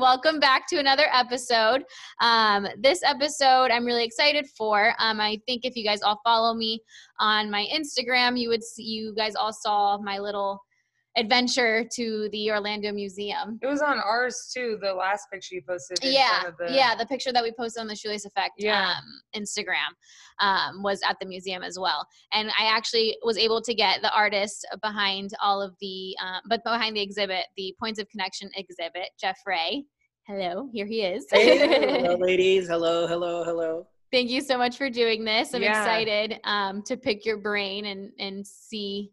[0.00, 1.84] Welcome back to another episode.
[2.22, 4.94] Um, this episode I'm really excited for.
[4.98, 6.80] Um, I think if you guys all follow me
[7.20, 10.62] on my Instagram, you would see you guys all saw my little
[11.16, 13.58] adventure to the Orlando Museum.
[13.62, 15.98] It was on ours too, the last picture you posted.
[16.02, 18.90] Yeah, the- yeah, the picture that we posted on the Shoelace Effect Yeah.
[18.96, 19.94] um, Instagram
[20.40, 22.06] um, was at the museum as well.
[22.32, 26.62] And I actually was able to get the artist behind all of the, um, but
[26.64, 29.82] behind the exhibit, the Points of Connection exhibit, Jefre.
[30.26, 31.24] Hello, here he is.
[31.30, 31.58] Hey,
[32.02, 32.68] hello, ladies.
[32.68, 33.86] Hello, hello, hello.
[34.12, 35.54] Thank you so much for doing this.
[35.54, 35.80] I'm Yeah.
[35.80, 39.12] excited um, to pick your brain and and see.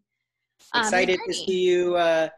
[0.72, 2.28] Um, Excited to see you uh,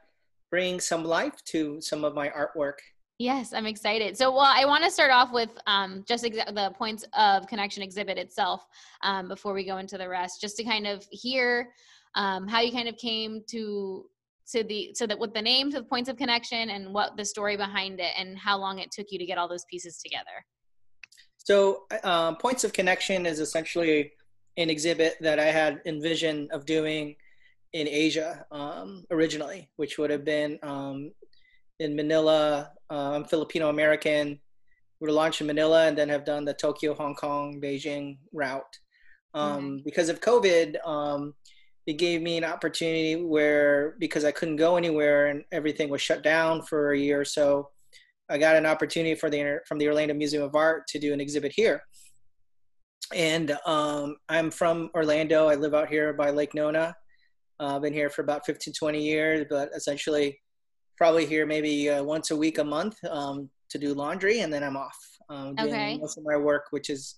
[0.51, 2.79] bring some life to some of my artwork.
[3.19, 4.16] Yes, I'm excited.
[4.16, 7.82] So, well, I want to start off with um, just exa- the points of connection
[7.82, 8.66] exhibit itself
[9.02, 11.71] um, before we go into the rest, just to kind of hear
[12.15, 14.07] um, how you kind of came to
[14.52, 17.24] to the so that with the name to the points of connection and what the
[17.24, 20.45] story behind it and how long it took you to get all those pieces together.
[21.38, 24.13] So, uh, Points of Connection is essentially
[24.57, 27.15] an exhibit that I had envisioned of doing
[27.77, 31.13] in Asia um, originally, which would have been um,
[31.79, 32.71] in Manila.
[32.91, 34.41] Uh, I'm Filipino American.
[34.99, 38.74] Would have launched in Manila and then have done the Tokyo, Hong Kong, Beijing route.
[39.35, 41.35] Um, Because of COVID, um,
[41.87, 46.23] it gave me an opportunity where, because I couldn't go anywhere and everything was shut
[46.23, 47.69] down for a year or so,
[48.30, 51.21] I got an opportunity for the from the Orlando Museum of Art to do an
[51.21, 51.82] exhibit here.
[53.15, 55.49] And um, I'm from Orlando.
[55.49, 56.97] I live out here by Lake Nona.
[57.59, 60.38] Uh, I've been here for about 15, 20 years, but essentially
[60.96, 64.62] probably here maybe uh, once a week, a month um, to do laundry, and then
[64.62, 64.97] I'm off
[65.28, 65.98] um, doing Okay.
[65.98, 67.16] most of my work, which is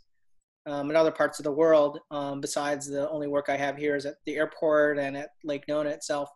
[0.67, 1.98] um, in other parts of the world.
[2.11, 5.64] Um, besides the only work I have here is at the airport and at Lake
[5.68, 6.29] Nona itself,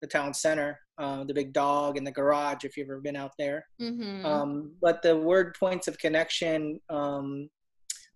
[0.00, 2.64] the town center, uh, the big dog and the garage.
[2.64, 3.66] If you've ever been out there.
[3.80, 4.26] Mm-hmm.
[4.26, 7.48] Um, but the word points of connection um,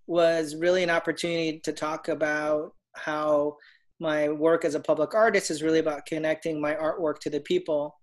[0.06, 3.56] was really an opportunity to talk about how
[4.00, 7.94] my work as a public artist is really about connecting my artwork to the people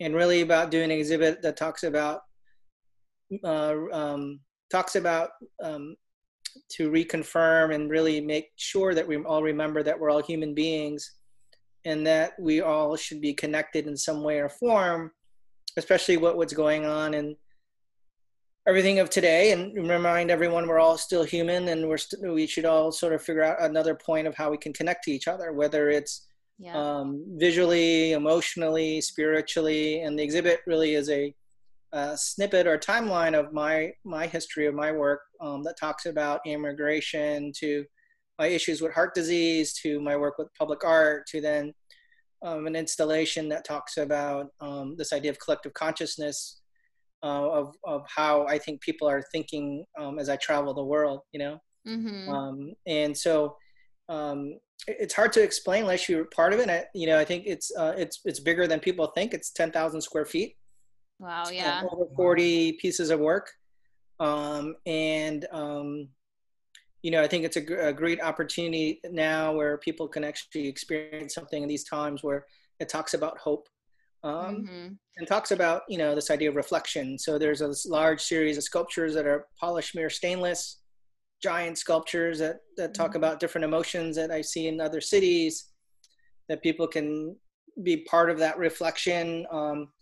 [0.00, 2.20] and really about doing an exhibit that talks about
[3.44, 4.40] uh, um,
[4.70, 5.30] talks about
[5.62, 5.96] um,
[6.70, 11.14] to reconfirm and really make sure that we all remember that we're all human beings
[11.84, 15.10] and that we all should be connected in some way or form
[15.76, 17.36] especially what what's going on and
[18.66, 22.64] everything of today and remind everyone we're all still human and we're st- we should
[22.64, 25.52] all sort of figure out another point of how we can connect to each other
[25.52, 26.74] whether it's yeah.
[26.74, 31.34] um, visually emotionally spiritually and the exhibit really is a,
[31.92, 36.40] a snippet or timeline of my my history of my work um, that talks about
[36.46, 37.84] immigration to
[38.38, 41.72] my issues with heart disease to my work with public art to then
[42.42, 46.60] um, an installation that talks about um, this idea of collective consciousness
[47.24, 51.20] uh, of, of how I think people are thinking um, as I travel the world,
[51.32, 51.58] you know?
[51.88, 52.28] mm-hmm.
[52.28, 53.56] Um, and so
[54.10, 56.68] um, it's hard to explain unless you're part of it.
[56.68, 59.32] I, you know, I think it's, uh, it's, it's bigger than people think.
[59.32, 60.56] It's 10,000 square feet
[61.18, 61.44] wow.
[61.44, 61.82] uh, Yeah.
[61.90, 63.50] over 40 pieces of work.
[64.20, 66.08] Um, and, um,
[67.02, 70.68] you know, I think it's a, gr- a great opportunity now where people can actually
[70.68, 72.46] experience something in these times where
[72.80, 73.68] it talks about hope.
[74.24, 77.18] Um, hmm and talks about you know this idea of reflection.
[77.18, 80.80] So there's a large series of sculptures that are polished mirror stainless,
[81.42, 83.16] giant sculptures that that talk Mhm.
[83.16, 85.72] about different emotions that I see in other cities,
[86.48, 87.36] that people can
[87.82, 89.46] be part of that reflection.
[89.52, 89.92] Um,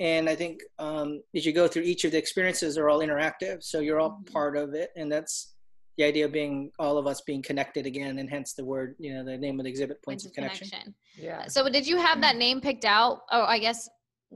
[0.00, 3.62] and I think um, as you go through each of the experiences, they're all interactive,
[3.62, 4.32] so you're all Mhm.
[4.32, 5.55] part of it, and that's
[5.96, 9.14] the idea of being all of us being connected again, and hence the word, you
[9.14, 10.68] know, the name of the exhibit, Points points, of of connection.
[10.68, 10.94] connection.
[11.18, 11.46] Yeah.
[11.46, 13.20] So did you have that name picked out?
[13.30, 13.88] Oh, I guess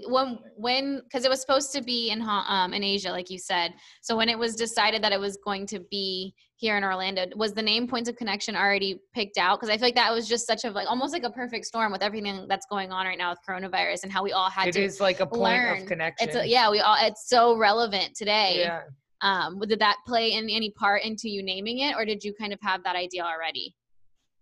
[0.08, 3.74] when when because it was supposed to be in um in Asia, like you said.
[4.00, 7.52] So when it was decided that it was going to be here in Orlando, was
[7.54, 9.58] the name Points of Connection already picked out?
[9.58, 11.90] Because I feel like that was just such a like almost like a perfect storm
[11.92, 14.72] with everything that's going on right now with coronavirus and how we all had It
[14.72, 14.82] to.
[14.82, 15.82] is like a point learn.
[15.82, 16.28] of connection.
[16.28, 18.60] It's a, yeah, we all it's so relevant today.
[18.60, 18.82] Yeah.
[19.22, 22.52] Um, did that play in any part into you naming it, or did you kind
[22.52, 23.74] of have that idea already?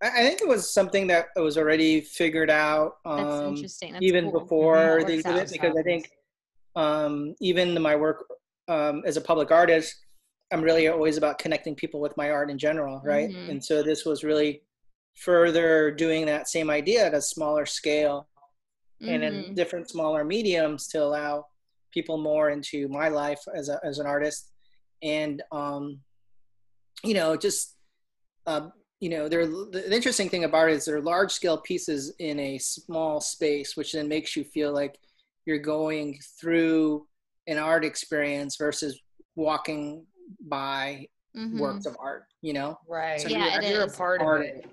[0.01, 2.99] I think it was something that was already figured out.
[3.05, 3.93] That's Um, interesting.
[3.95, 4.41] That's even cool.
[4.41, 5.49] before How it the works out.
[5.51, 6.11] because I think
[6.77, 8.25] um, even my work
[8.69, 9.97] um, as a public artist,
[10.53, 13.29] I'm really always about connecting people with my art in general, right?
[13.31, 13.49] Mhm.
[13.51, 14.63] And so this was really
[15.17, 18.29] further doing that same idea at a smaller scale.
[19.01, 19.55] and in Mhm.
[19.55, 21.47] different smaller mediums to allow
[21.93, 24.51] people more into my life as a, as an artist
[25.03, 26.01] and um
[27.05, 27.77] you know just
[28.47, 28.69] uh,
[29.01, 32.59] you know they're the interesting thing about it is they're large scale pieces in a
[32.59, 34.99] small space which then makes you feel like
[35.47, 37.07] you're going through
[37.47, 39.01] an art experience versus
[39.37, 40.05] walking
[40.49, 41.07] by
[41.37, 41.59] Mhm.
[41.59, 43.21] works of art you know Right.
[43.21, 43.95] So Yeah, you're, it you're is.
[43.95, 44.67] a part of Part of it.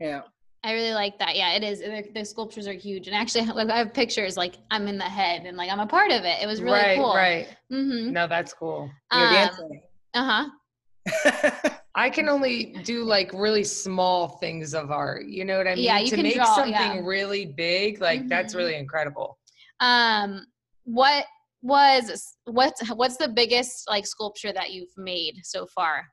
[0.00, 0.22] yeah
[0.62, 1.36] I really like that.
[1.36, 1.80] Yeah, it is.
[1.80, 4.36] The, the sculptures are huge, and actually, like I have pictures.
[4.36, 6.42] Like I'm in the head, and like I'm a part of it.
[6.42, 7.14] It was really right, cool.
[7.14, 7.48] right.
[7.72, 8.12] Mm-hmm.
[8.12, 8.90] No, that's cool.
[9.12, 9.80] you're Um, dancing
[10.14, 11.70] uh huh.
[11.94, 15.26] I can only do like really small things of art.
[15.26, 15.84] You know what I mean?
[15.84, 17.00] Yeah, you to can make draw, something yeah.
[17.02, 18.58] really big, like that's Mhm.
[18.58, 19.38] really incredible.
[19.80, 20.46] Um,
[20.84, 21.24] what
[21.62, 26.04] was what's what's the biggest like sculpture that you've made so far?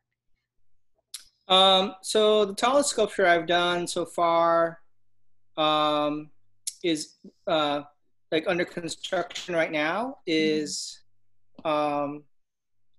[1.47, 4.79] Um, so the tallest sculpture I've done so far
[5.55, 6.29] um,
[6.83, 7.15] is
[7.47, 7.83] uh,
[8.31, 10.99] like under construction right now is
[11.63, 12.23] um,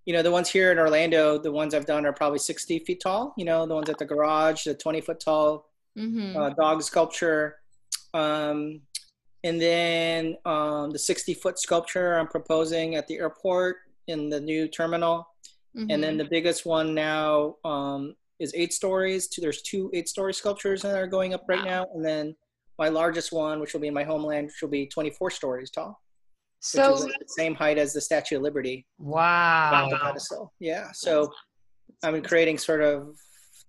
[0.06, 3.00] you know the ones here in Orlando the ones I've done are probably 60 feet
[3.00, 5.66] tall you know the ones at the garage the 20 foot tall
[5.98, 6.36] Mm-hmm.
[6.36, 7.56] uh, dog sculpture
[8.14, 8.80] um,
[9.42, 14.68] and then um, the 60 foot sculpture I'm proposing at the airport in the new
[14.68, 15.26] terminal
[15.74, 16.00] and Mm-hmm.
[16.00, 19.28] then the biggest one now um, is eight stories.
[19.28, 21.64] Two, there's two eight story sculptures that are going up right Wow.
[21.64, 22.34] now, and then
[22.78, 26.00] my largest one, which will be in my homeland, which will be 24 stories tall,
[26.60, 29.84] So which is the same height as the Statue of Liberty wow.
[29.84, 30.52] on the pedestal.
[30.60, 31.32] Yeah, so
[32.04, 33.16] I'm creating sort of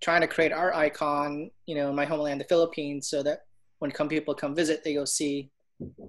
[0.00, 3.40] trying to create our icon, you know, in my homeland, the Philippines, so that
[3.80, 5.50] when come people come visit, they go see,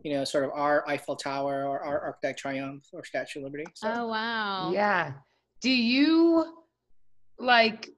[0.03, 3.45] you know, sort of our Eiffel Tower or our Arc de Triomphe or Statue of
[3.45, 3.65] Liberty.
[3.75, 3.91] So.
[3.91, 4.71] Oh wow.
[4.71, 5.13] Yeah.
[5.61, 6.45] Do you
[7.39, 7.89] like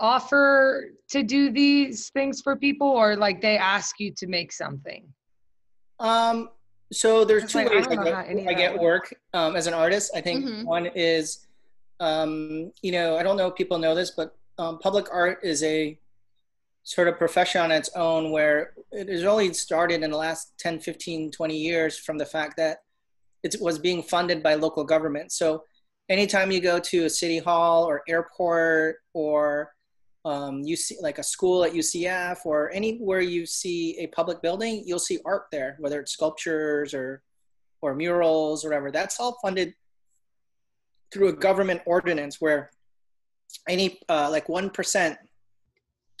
[0.00, 5.06] offer to do these things for people or like they ask you to make something?
[5.98, 6.50] Um,
[6.92, 9.74] so there's It's two like, ways I, how get, I get work um, as an
[9.74, 10.12] artist.
[10.14, 10.64] I think Mhm.
[10.64, 11.46] one is,
[12.00, 15.62] um, you know, I don't know if people know this, but um, public art is
[15.62, 15.98] a
[16.84, 20.80] sort of profession on its own where it has only started in the last 10,
[20.80, 22.78] 15, 20 years from the fact that
[23.42, 25.30] it was being funded by local government.
[25.32, 25.64] So
[26.08, 29.74] anytime you go to a city hall or airport or
[30.28, 34.82] um, you see like a school at UCF or anywhere you see a public building,
[34.86, 37.22] you'll see art there, whether it's sculptures or
[37.80, 38.90] or murals or whatever.
[38.90, 39.74] That's all funded
[41.12, 42.70] through a government ordinance where
[43.68, 45.16] any uh, like one percent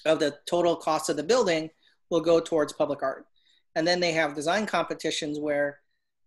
[0.06, 1.68] of the total cost of the building
[2.10, 3.26] will go towards public art,
[3.74, 5.80] and then they have design competitions where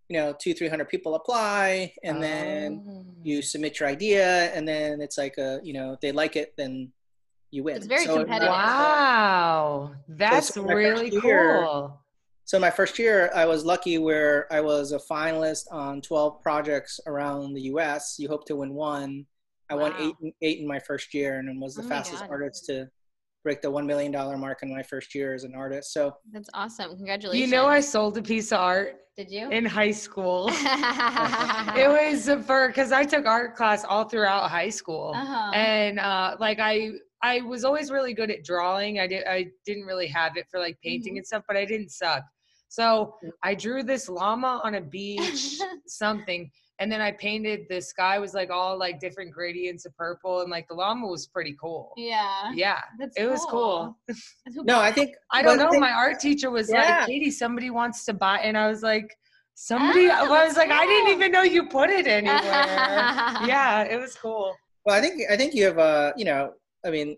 [0.09, 3.05] you know two three hundred people apply, and then Oh.
[3.23, 6.53] you submit your idea and then it's like a you know if they like it
[6.57, 6.91] then
[7.51, 8.49] you win It's very So, competitive.
[8.49, 9.91] Wow.
[10.07, 12.01] That's so really year- cool.
[12.45, 16.99] so my first year i was lucky where i was a finalist on 12 projects
[17.07, 19.25] around the us you hope to win one
[19.69, 22.89] i won eight eight in my first year and was the Oh fastest artist to
[23.43, 26.95] break the $1 million mark in my first year as an artist so That's awesome.
[26.95, 27.41] Congratulations.
[27.49, 29.49] You know, I sold a piece of art did you?
[29.49, 30.47] in high school.
[31.83, 35.13] it was for because I took art class all throughout high school.
[35.15, 35.51] uh-huh.
[35.55, 36.91] and uh like i
[37.23, 38.99] i was always really good at drawing.
[38.99, 41.17] I did i didn't really have it for like painting Mhm.
[41.17, 42.23] and stuff but i didn't suck.
[42.69, 48.17] So i drew this llama on a beach something and then i painted the sky
[48.17, 51.91] was like all like different gradients of purple and like the llama was pretty cool.
[51.97, 52.51] Yeah.
[52.55, 53.97] yeah That's it was cool.
[54.71, 56.99] no i think i don't know think- my art teacher was Yeah.
[56.99, 59.09] like katie somebody wants to buy and i was like
[59.53, 62.39] somebody Ah, i was that's like i didn't even know you put it anywhere.
[63.53, 64.55] Yeah it was cool.
[64.85, 66.53] Well i think i think you have a you know
[66.85, 67.17] i mean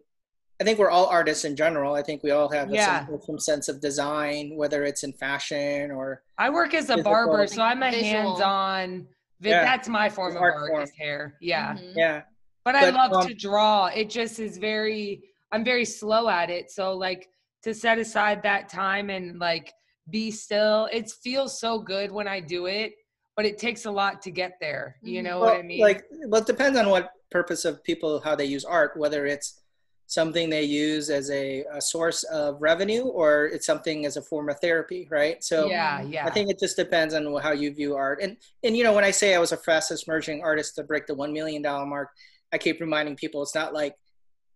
[0.62, 1.96] I think we're all artists in general.
[1.96, 3.08] I think we all have Yeah.
[3.08, 7.12] some, some sense of design, whether it's in fashion or I work as a Physical.
[7.12, 9.08] barber, so I'm a hands-on.
[9.42, 9.64] Yeah.
[9.64, 10.84] That's my form of Art art, form.
[10.84, 11.36] is hair.
[11.42, 11.94] Yeah, Mhm.
[11.96, 12.22] yeah.
[12.64, 13.88] but I But, love um, to draw.
[13.88, 15.24] It just is very.
[15.52, 17.30] I'm very slow at it, so like
[17.64, 19.74] to set aside that time and like
[20.12, 20.88] be still.
[20.94, 22.94] It feels so good when I do it,
[23.36, 24.98] but it takes a lot to get there.
[25.02, 25.82] You know Well, what I mean?
[25.82, 29.60] Like, well, it depends on what purpose of people how they use art, whether it's
[30.08, 34.50] something they use as a, a source of revenue or it's something as a form
[34.50, 35.44] of therapy, right?
[35.44, 36.26] So yeah, yeah.
[36.26, 38.20] I think it just depends on how you view art.
[38.22, 41.08] And and you know, when I say I was a fastest emerging artist to break
[41.08, 42.10] the one million dollar mark,
[42.54, 43.96] I keep reminding people it's not like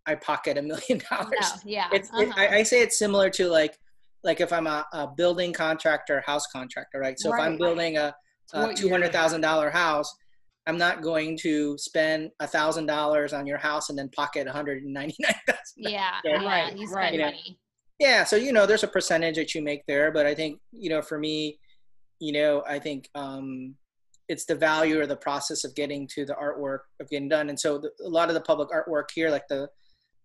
[0.06, 1.50] I pocket a million dollars.
[1.64, 1.88] Yeah.
[1.92, 2.32] It's uh-huh.
[2.36, 3.76] I, I say it's similar to like
[4.22, 7.18] like if I'm a, a building contractor, house contractor, right?
[7.18, 8.14] So if I'm building a,
[8.52, 10.14] a what two you're- hundred thousand dollar house,
[10.68, 14.54] I'm not going to spend a thousand dollars on your house and then pocket one
[14.54, 15.62] hundred and ninety nine thousand.
[15.76, 16.42] yeah, Yeah.
[16.42, 16.46] yeah.
[16.46, 17.12] Right, You spend right.
[17.14, 17.58] You know, money.
[17.98, 20.90] Yeah, so you know, there's a percentage that you make there, but I think you
[20.90, 21.58] know, for me,
[22.20, 23.74] you know, I think um,
[24.28, 27.48] it's the value or the process of getting to the artwork of getting done.
[27.48, 29.68] And so the, a lot of the public artwork here, like the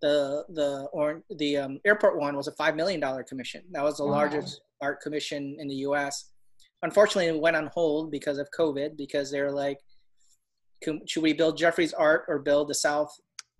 [0.02, 3.62] the the or the um, airport one, was a five million dollar commission.
[3.72, 4.12] That was the Wow.
[4.12, 6.32] largest art commission in the U.S.
[6.82, 8.98] Unfortunately, it went on hold because of COVID.
[8.98, 9.80] Because they're like,
[10.84, 13.12] can, should we build Jeffrey's art or build the South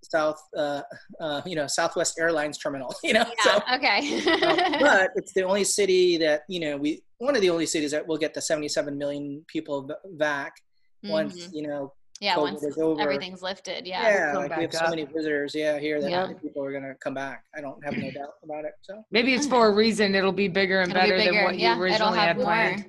[0.04, 0.82] South uh,
[1.22, 2.94] uh, you know Southwest Airlines terminal?
[3.04, 3.76] You know, so Yeah.
[3.78, 4.00] Okay.
[4.32, 7.92] um, but it's the only city that you know we one of the only cities
[7.92, 10.54] that will get the 77 million people back
[11.04, 11.54] once Mhm.
[11.54, 12.36] you know Yeah.
[12.36, 13.02] COVID Once is over.
[13.02, 13.88] everything's lifted.
[13.88, 14.32] yeah, Yeah.
[14.34, 16.28] come like we have back so many visitors yeah here that Yeah.
[16.42, 19.48] people are gonna come back i don't have no doubt about it so Maybe it's
[19.48, 20.16] for a reason.
[20.16, 21.34] It'll be bigger and It'll be better bigger.
[21.34, 22.46] than what Yeah, you it'll originally have had more.
[22.46, 22.86] planned.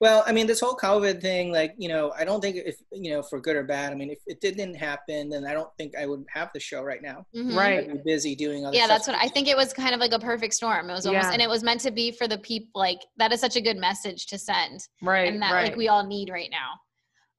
[0.00, 3.10] Well i mean this whole covid thing like you know i don't think if you
[3.10, 5.94] know for good or bad i mean if it didn't happen then i don't think
[5.96, 7.56] i would have the show right now Mhm.
[7.56, 7.78] Right.
[7.88, 8.98] i'd be busy doing other Yeah, stuff.
[8.98, 9.48] that's what I think.
[9.48, 10.90] It was kind of like a perfect storm.
[10.90, 11.32] It was almost, Yeah.
[11.32, 12.68] and it was meant to be for the people.
[12.74, 15.28] Like that is such a good message to send, Right.
[15.32, 15.64] and that right.
[15.68, 16.70] like we all need right now.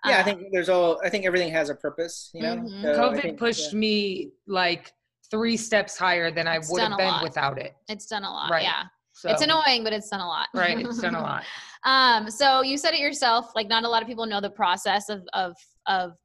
[0.06, 2.82] yeah i Um, think there's all i think everything has a purpose you know Mhm.
[2.84, 3.80] So COVID think, pushed yeah.
[3.80, 4.94] me like
[5.32, 7.24] three steps higher than I would have a been lot.
[7.24, 7.76] without it.
[7.90, 8.50] it's done a lot.
[8.50, 8.64] Right.
[8.64, 8.84] Yeah,
[9.14, 10.48] So, it's annoying, but it's done a lot.
[10.54, 10.78] Right.
[10.86, 11.44] It's done a lot.
[11.88, 15.08] Um, so you said it yourself, like not a lot of people know the process
[15.08, 16.18] of of of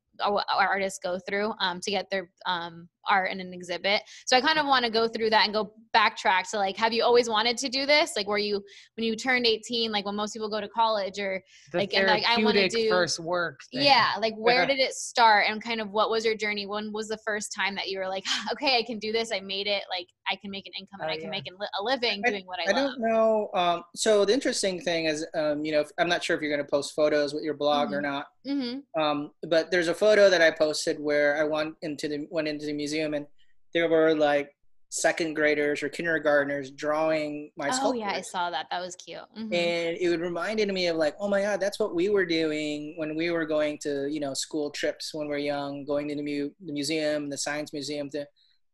[0.51, 4.03] artists go through um, to get their um, art in an exhibit.
[4.27, 6.93] So I kind of want to go through that and go backtrack to like, have
[6.93, 8.13] you always wanted to do this?
[8.17, 8.63] Like, were you
[8.97, 11.43] when you turned 18, like when most people go to college, or
[11.73, 13.61] The like, and, like, I wanna do- first work.
[13.73, 13.83] thing.
[13.83, 16.67] yeah, like where did it start and kind of what was your journey?
[16.67, 19.41] When was the first time that you were like, okay, I can do this, I
[19.41, 21.31] made it, like I can make an income and Oh, I can yeah.
[21.31, 22.93] make a living I- doing what I, I love.
[22.93, 23.51] don't know.
[23.55, 26.65] Um, so the interesting thing is, um, you know, I'm not sure if you're going
[26.65, 28.27] to post photos with your blog or not.
[28.47, 29.01] Mm-hmm.
[29.01, 32.67] Um, but there's a photo that I posted where I went into the went into
[32.67, 33.27] the museum and
[33.75, 34.51] there were like
[34.91, 37.89] second graders or kindergartners drawing my school.
[37.89, 38.01] Oh sculptures.
[38.01, 38.67] yeah, I saw that.
[38.71, 39.21] That was cute.
[39.39, 39.45] Mhm.
[39.55, 42.93] And it would reminded me of like, oh my God, that's what we were doing
[42.99, 46.15] when we were going to, you know, school trips when we are young, going to
[46.15, 48.11] the, mu- the museum, the science museum.
[48.11, 48.27] To,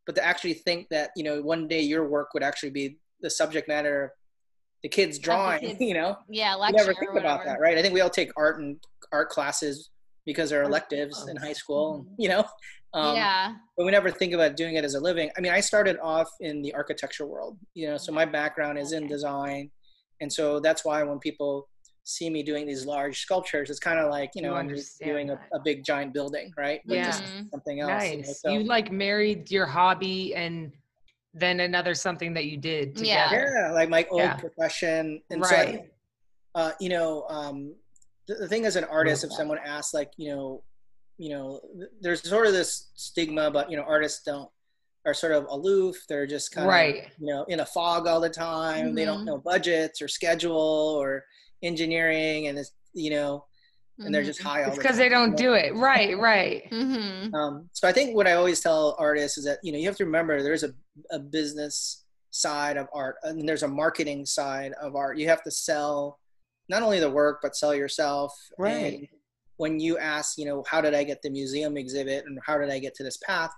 [0.05, 3.29] but to actually think that, you know, one day your work would actually be the
[3.29, 4.09] subject matter of
[4.83, 7.77] the kids drawing, kids' you know, yeah, you never think about that, right?
[7.77, 8.75] I think we all take art and
[9.13, 9.89] art classes
[10.25, 12.15] because they're electives in high school, Mhm.
[12.17, 12.43] you know.
[12.93, 13.53] Um, yeah.
[13.77, 15.29] But we never think about doing it as a living.
[15.37, 18.93] I mean, I started off in the architecture world, you know, so my background is
[18.93, 19.69] in design,
[20.21, 21.69] and so that's why when people
[22.03, 24.99] see me doing these large sculptures, it's kind of like you You know I'm just
[24.99, 26.81] doing a, a big giant building, right?
[26.87, 27.51] But just Mhm.
[27.51, 28.03] something else.
[28.05, 28.41] you know, Nice.
[28.41, 30.71] so- You like married your hobby and
[31.35, 33.29] then another something that you did Yeah.
[33.29, 33.53] together.
[33.55, 34.35] yeah, like my old Yeah.
[34.37, 35.71] profession, and so I Right.
[35.75, 35.91] think,
[36.55, 37.75] uh, you know, um,
[38.27, 39.35] the, the thing as an artist, if that.
[39.35, 40.63] someone asks, like, you know,
[41.19, 41.59] you know,
[42.01, 44.49] there's sort of this stigma about you know artists don't
[45.05, 45.95] are sort of aloof.
[46.07, 47.11] They're just kind of Right.
[47.19, 48.95] you know in a fog all the time.
[48.95, 49.25] They don't Mhm.
[49.25, 50.57] know budgets or schedule
[51.01, 51.25] or
[51.61, 53.45] engineering, and it's you know,
[53.99, 55.05] and they're just high all It's the because time.
[55.05, 55.75] they don't do it.
[55.75, 56.63] Right, right.
[56.71, 57.35] Mm-hmm.
[57.35, 59.97] Um, so I think what I always tell artists is that you know you have
[59.97, 60.73] to remember there's a,
[61.11, 65.17] a business side of art and there's a marketing side of art.
[65.17, 66.19] You have to sell
[66.69, 68.33] not only the work but sell yourself.
[68.57, 69.09] Right.
[69.59, 72.57] And when you ask, you know, how did I get the museum exhibit and how
[72.57, 73.51] did I get to this path?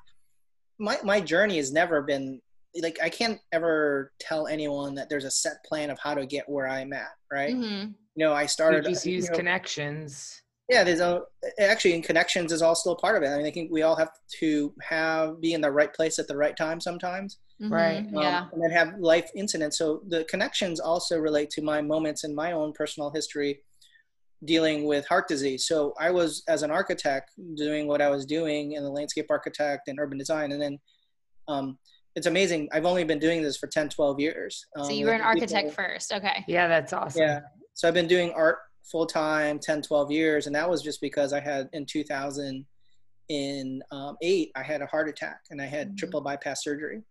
[0.79, 2.41] My my journey has never been
[2.81, 6.47] like I can't ever tell anyone that there's a set plan of how to get
[6.49, 7.11] where I'm at.
[7.31, 7.53] Right.
[7.55, 7.91] Mm-hmm.
[8.15, 8.85] You know, I You started.
[8.85, 10.41] just you use know, connections.
[10.69, 11.21] yeah there's a
[11.59, 13.95] actually in connections is all still part of it i mean i think we all
[13.95, 17.97] have to have be in the right place at the right time sometimes Right.
[17.97, 18.45] um, Yeah.
[18.51, 22.49] and then have life incidents so the connections also relate to my moments in my
[22.53, 23.51] own personal history
[24.45, 28.71] dealing with heart disease so i was as an architect doing what i was doing
[28.73, 30.79] in the landscape architect and urban design and then
[31.47, 31.77] um,
[32.15, 35.11] it's amazing i've only been doing this for 10 12 years um, So you were
[35.11, 36.11] an people- architect first.
[36.13, 36.43] Okay.
[36.47, 37.21] Yeah, that's awesome.
[37.21, 37.39] yeah.
[37.73, 38.57] So I've been doing art
[38.91, 40.47] full time 10, 12 years.
[40.47, 42.65] And that was just because I had in 2000,
[43.29, 45.97] in um, eight, I had a heart attack and I had Mhm.
[45.97, 47.01] triple bypass surgery.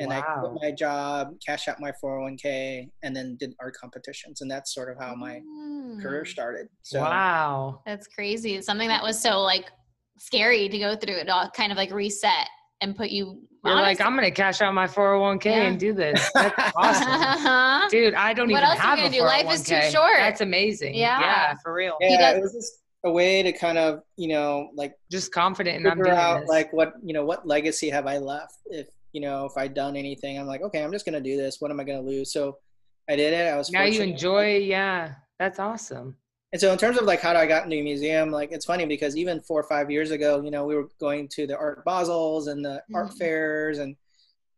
[0.00, 4.40] And I quit my job, cash out my 401k, and then did art competitions.
[4.40, 5.40] And that's sort of how my
[6.00, 6.28] career Mm.
[6.28, 6.68] started.
[6.82, 7.82] So wow.
[7.86, 8.54] That's crazy.
[8.56, 9.66] It's something that was so like
[10.18, 11.16] scary to go through.
[11.16, 12.48] It all kind of like reset
[12.80, 13.42] and put you.
[13.62, 15.62] You're on like, I'm gonna cash out my 401k Yeah.
[15.64, 16.30] and do this.
[16.34, 17.88] That's awesome.
[17.90, 19.22] Dude, I don't What even else are you have gonna a do?
[19.22, 20.12] Life is too short.
[20.16, 20.94] That's amazing.
[20.94, 21.20] Yeah.
[21.20, 21.96] Yeah, for real.
[22.00, 22.72] Yeah, does- it was just
[23.04, 26.48] a way to kind of, you know, like Just confident and I'm doing out this.
[26.48, 28.54] like what, you know, what legacy have I left?
[28.66, 31.60] If, you know, if I'd done anything, I'm like, okay, I'm just to do this.
[31.60, 32.32] What am I to lose?
[32.32, 32.58] So
[33.08, 33.52] I did it.
[33.52, 35.14] I was now you enjoy, yeah.
[35.38, 36.16] That's awesome.
[36.52, 38.84] And so in terms of like how I got into a museum, like it's funny
[38.84, 41.84] because even four or five years ago, you know, we were going to the art
[41.84, 43.18] Basels and the art Mhm.
[43.18, 43.96] fairs and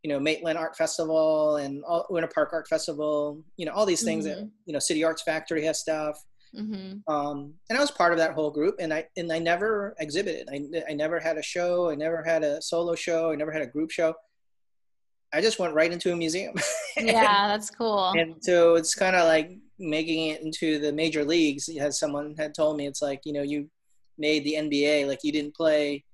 [0.02, 3.42] you know Maitland Art Festival and all, Winter Park Art Festival.
[3.56, 4.50] You know all these things that Mhm.
[4.64, 6.18] you know City Arts Factory has stuff.
[6.54, 9.94] hmm Um, and I was part of that whole group, and I and I never
[9.98, 10.48] exhibited.
[10.50, 11.88] I I never had a show.
[11.90, 13.30] I never had a solo show.
[13.32, 14.14] I never had a group show.
[15.32, 16.54] I just went right into a museum.
[16.98, 18.10] Yeah, that's cool.
[18.10, 22.54] and so it's kind of like making it into the major leagues as someone had
[22.54, 23.68] told me it's like you know you
[24.18, 26.04] made the nba like you didn't play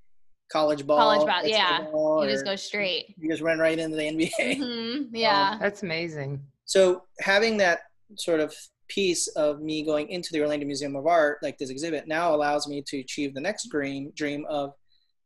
[0.53, 1.83] college ball College ball, yeah.
[1.91, 3.13] ball, you just go straight.
[3.19, 5.59] you just run right into the nba hmm Yeah.
[5.61, 6.41] That's amazing.
[6.65, 7.81] so having that
[8.17, 8.55] sort of
[8.89, 12.67] piece of me going into the orlando museum of art like this exhibit now allows
[12.69, 14.73] me to achieve the next dream dream of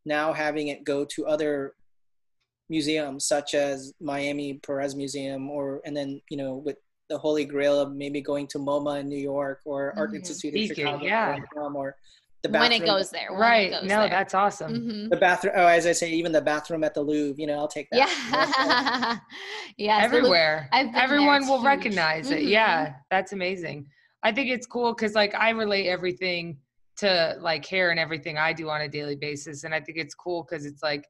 [0.07, 1.75] now having it go to other
[2.69, 6.77] museums such as miami perez museum or and then you know with
[7.11, 10.17] the holy grail of maybe going to moma in new york or art Mhm.
[10.17, 11.39] institute in Speaking, chicago yeah.
[11.55, 11.97] where or
[12.43, 12.71] the bathroom.
[12.71, 13.29] when it goes there.
[13.31, 13.71] Right.
[13.71, 14.09] goes No, there.
[14.09, 14.73] that's awesome.
[14.73, 15.11] Mhm.
[15.11, 17.69] the bathroom oh as i say even the bathroom at the louvre you know i'll
[17.69, 19.19] take that Yeah.
[19.77, 20.05] yes.
[20.05, 20.69] Everywhere.
[20.73, 21.67] I've been there, Everyone will huge.
[21.67, 22.41] recognize it.
[22.43, 22.49] Mhm.
[22.49, 22.95] Yeah.
[23.11, 23.87] That's amazing.
[24.23, 26.59] I think it's cool because like I relate everything
[26.99, 29.65] to like hair and everything I do on a daily basis.
[29.65, 31.05] And I think it's cool because it's like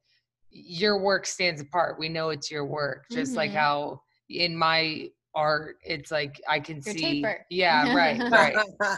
[0.53, 1.97] your work stands apart.
[1.99, 3.05] We know it's your work.
[3.11, 3.55] Just like Mhm.
[3.55, 7.01] how in my art, it's like I can Your see.
[7.01, 7.45] taper.
[7.49, 8.55] Yeah, right, right.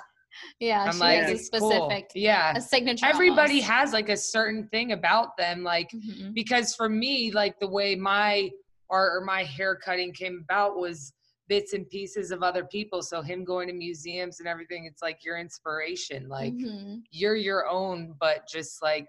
[0.60, 0.84] Yeah.
[0.84, 1.70] I'm she like, a it's cool.
[1.90, 2.58] specific, Yeah.
[2.58, 3.06] a signature.
[3.06, 3.70] Everybody almost.
[3.70, 5.64] has like a certain thing about them.
[5.64, 6.34] Like Mhm.
[6.34, 8.50] because for me like the way my
[8.90, 11.14] art or my hair cutting came about was
[11.48, 15.24] bits and pieces of other people so him going to museums and everything it's like
[15.24, 17.02] your inspiration like Mhm.
[17.12, 19.08] you're your own but just like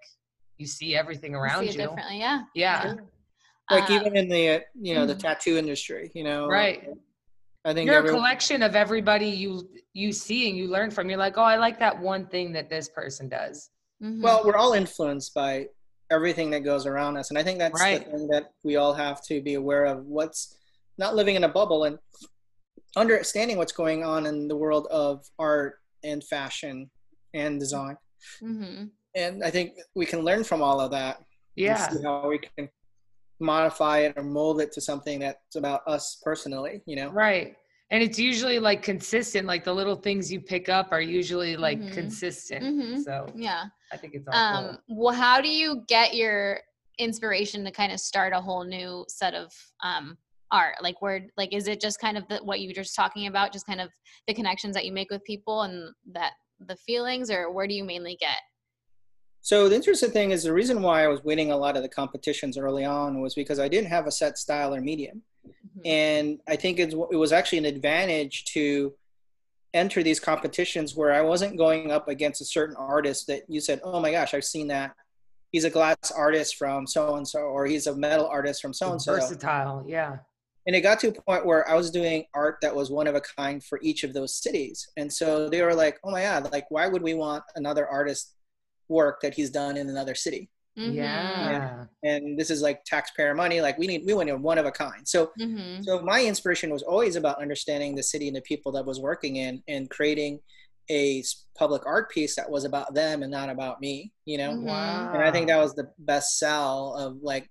[0.59, 2.19] you see everything You around see it you differently.
[2.19, 2.43] Yeah.
[2.55, 2.95] yeah
[3.71, 5.19] like Um, even in the uh, you know the mhm.
[5.19, 6.89] tattoo industry you know Right.
[7.65, 11.19] i think you're a collection of everybody you you see and you learn from you're
[11.19, 13.71] like oh i like that one thing that this person does
[14.03, 14.23] mhm.
[14.23, 15.67] well we're all influenced by
[16.11, 18.05] everything that goes around us and i think that's Right.
[18.05, 20.57] the thing that we all have to be aware of what's
[20.97, 21.99] not living in a bubble and
[22.97, 26.89] understanding what's going on in the world of art and fashion
[27.35, 27.97] and design
[28.41, 28.91] Mhm.
[29.17, 31.25] And i think we can learn from all of that and
[31.57, 32.69] yeah see how we can
[33.41, 37.57] modify it or mold it to something that's about us personally you know right
[37.91, 41.81] and it's usually like consistent like the little things you pick up are usually like
[41.81, 41.93] Mhm.
[41.93, 43.03] consistent Mhm.
[43.05, 43.65] so Yeah.
[43.93, 44.71] i think it's all cool.
[44.71, 46.61] Um, well, how do you get your
[46.99, 49.53] inspiration to kind of start a whole new set of
[49.85, 50.17] um,
[50.51, 50.77] art?
[50.83, 53.53] Like, where, like, is it just kind of the, what you were just talking about,
[53.53, 53.91] just kind of
[54.27, 56.33] the connections that you make with people and that
[56.67, 58.39] the feelings, or where do you mainly get?
[59.47, 61.89] So the interesting thing is the reason why I was winning a lot of the
[61.89, 65.83] competitions early on was because I didn't have a set style or medium, Mhm.
[65.85, 68.97] and I think it's, it was actually an advantage to
[69.73, 73.81] enter these competitions where I wasn't going up against a certain artist that you said,
[73.85, 74.97] "Oh my gosh, I've seen that.
[75.53, 78.91] He's a glass artist from so and so, or he's a metal artist from so
[78.91, 80.19] and so." versatile yeah
[80.67, 83.15] and it got to a point where I was doing art that was one of
[83.15, 84.89] a kind for each of those cities.
[84.97, 88.35] And so they were like, oh my God, like, why would we want another artist
[88.89, 90.51] work that he's done in another city?
[90.79, 90.95] Mhm.
[90.95, 93.61] yeah And this is like taxpayer money.
[93.63, 95.09] Like we need, we want a one of a kind.
[95.09, 95.83] So, Mhm.
[95.85, 99.37] so my inspiration was always about understanding the city and the people that was working
[99.37, 100.41] in and creating
[100.91, 101.25] a
[101.59, 104.53] public art piece that was about them and not about me, you know?
[104.55, 107.49] Wow And I think that was the best sell of like,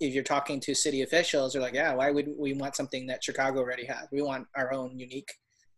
[0.00, 3.24] if you're talking to city officials, they're like, yeah, why would we want something that
[3.24, 4.06] Chicago already has?
[4.12, 5.30] We want our own unique.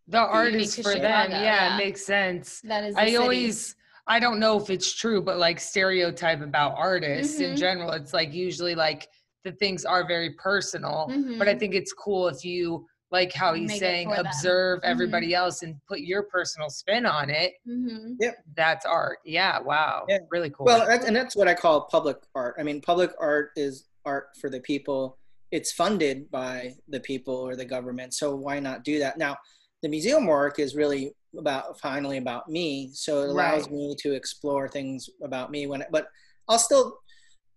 [0.06, 1.74] the art is to for them yeah, yeah.
[1.74, 2.94] it makes sense That is.
[2.94, 3.16] the i city.
[3.16, 3.74] always
[4.06, 7.56] i don't know if it's true but like stereotype about artists in Mhm.
[7.56, 9.08] general it's like usually like
[9.44, 11.06] the things are very personal
[11.38, 11.58] but i Mhm.
[11.58, 14.26] think it's cool if you like how he's Make saying for them.
[14.26, 18.16] observe everybody else and put your personal spin on it Mhm.
[18.54, 20.18] that's art yeah wow Yeah.
[20.30, 22.54] really cool Well, that's, and that's what I call public art.
[22.58, 25.18] I mean, public art is art for the people.
[25.50, 28.14] It's funded by the people or the government.
[28.14, 29.18] So why not do that?
[29.18, 29.36] Now,
[29.82, 32.90] the museum work is really about finally about me.
[32.92, 33.72] So it allows Right.
[33.72, 36.08] me to explore things about me when, but
[36.48, 36.98] I'll still,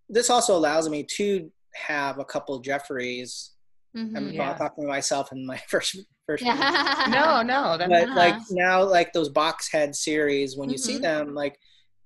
[0.10, 3.52] this also allows me to have a couple Jeffreys.
[3.96, 4.34] I'm Mhm.
[4.36, 4.54] Yeah.
[4.54, 7.06] talking to myself in my first, first Yeah.
[7.10, 8.46] no no that, but like Uh-huh.
[8.52, 11.02] now like those box head series when you see Mhm.
[11.02, 11.58] them like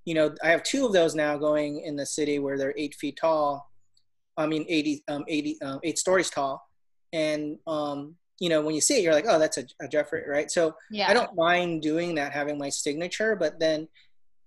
[0.04, 2.94] you know i have two of those now going in the city where they're eight
[2.96, 3.70] feet tall
[4.36, 6.60] i mean 80 um 80 um, eight stories tall
[7.12, 10.22] and um you know when you see it you're like oh that's a, a jeffrey
[10.28, 11.10] right so Yeah.
[11.10, 13.88] i don't mind doing that having my signature but then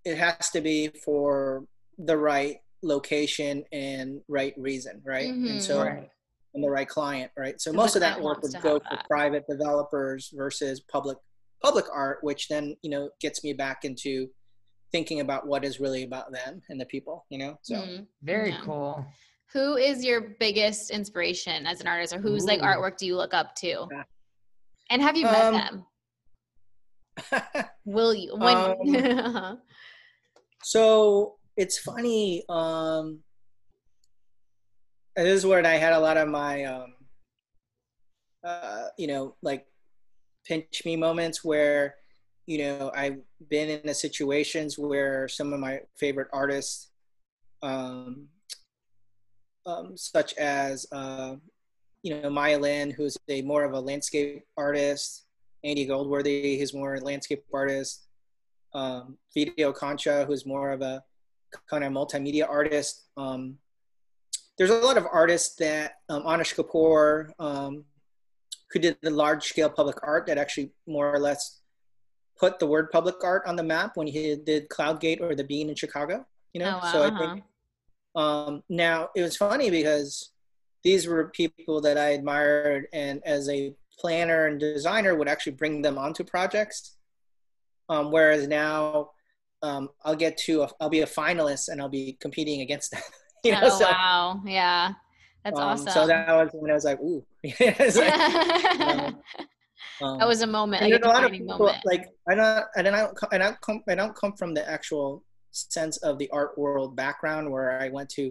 [0.06, 1.66] it has to be for
[1.98, 5.50] the right location and right reason right Mhm.
[5.52, 6.10] and so right
[6.54, 7.62] and the right client, right?
[7.62, 9.08] So Because most of that work would go for that.
[9.08, 11.18] private developers versus public
[11.64, 14.28] public art, which then you know gets me back into
[14.92, 17.58] thinking about what is really about them and the people, you know.
[17.62, 18.06] So Mhm.
[18.22, 18.60] very Yeah.
[18.66, 19.08] cool
[19.54, 23.34] Who is your biggest inspiration as an artist, or whose like artwork do you look
[23.34, 23.88] up to?
[24.90, 25.86] And have you met Um,
[27.32, 27.64] them?
[27.86, 28.36] Will you?
[28.36, 29.26] When?
[29.26, 29.60] Um,
[30.64, 32.44] so it's funny.
[32.50, 33.20] Um,
[35.16, 36.94] this is where I had a lot of my, um,
[38.44, 39.66] uh, you know, like
[40.46, 41.96] pinch me moments where,
[42.48, 46.90] you know, I've been in the situations where some of my favorite artists,
[47.62, 48.28] um,
[49.65, 51.36] um, such as, uh,
[52.04, 55.26] you know, Maya Lin, who's a more of a landscape artist,
[55.63, 58.08] Andy Goldsworthy, who's more a landscape artist,
[58.74, 61.04] um, Vito Acconci, who's more of a
[61.69, 63.04] kind of multimedia artist.
[63.17, 63.58] Um,
[64.58, 67.86] there's a lot of artists that um, Anish Kapoor, um,
[68.71, 71.62] who did the large scale public art that actually more or less
[72.39, 75.69] put the word public art on the map when he did Cloudgate or the Bean
[75.69, 76.26] in Chicago.
[76.54, 77.34] You know, Oh, wow, so I uh-huh.
[77.34, 77.43] think
[78.15, 80.32] um, now it was funny because
[80.84, 85.82] these were people that I admired, and as a planner and designer, would actually bring
[85.82, 86.97] them onto projects.
[87.89, 89.12] Um, whereas now,
[89.62, 93.02] um, I'll get to a, I'll be a finalist and I'll be competing against them.
[93.43, 94.93] you know, oh so, wow, yeah,
[95.43, 95.89] that's um, awesome.
[95.89, 97.24] So that was when I was like, ooh.
[97.43, 98.13] It's like,
[100.02, 101.78] um, that was a moment, like a a lot of people, moment.
[101.86, 105.24] like I don't, and I don't, I don't come, I don't come from the actual
[105.52, 108.24] sense of the art world background where I went to,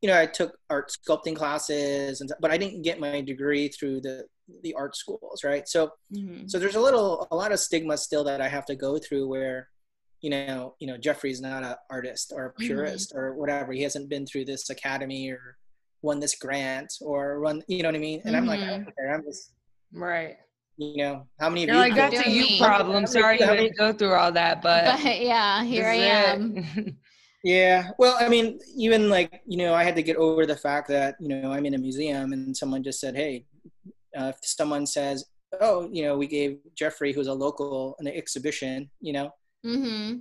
[0.00, 4.00] you know, I took art sculpting classes, and but I didn't get my degree through
[4.02, 4.26] the
[4.62, 5.66] the art schools, right?
[5.66, 6.50] So, Mhm.
[6.50, 9.26] so there's a little, a lot of stigma still that I have to go through
[9.26, 9.70] where,
[10.20, 12.66] you know, you know, Jeffrey's not an artist or a Mhm.
[12.66, 13.72] purist or whatever.
[13.72, 15.56] He hasn't been through this academy or
[16.02, 18.20] won this grant or run, you know what I mean?
[18.26, 19.14] And I'm like, I don't care.
[19.14, 19.52] I'm just,
[19.92, 20.36] Right.
[20.76, 21.82] You know, how many of You're you?
[21.82, 22.58] like, could- that's a doing you me.
[22.58, 23.06] problem.
[23.06, 26.96] Sorry you How had to go through all that, but, but yeah, here I am.
[27.46, 27.90] Yeah.
[27.98, 31.16] Well, I mean, even like, you know, I had to get over the fact that,
[31.20, 33.44] you know, I'm in a museum and someone just said, hey,
[34.18, 35.26] uh, if someone says,
[35.60, 39.30] oh, you know, we gave Jeffrey, who's a local, an exhibition, you know,
[39.62, 40.14] hmm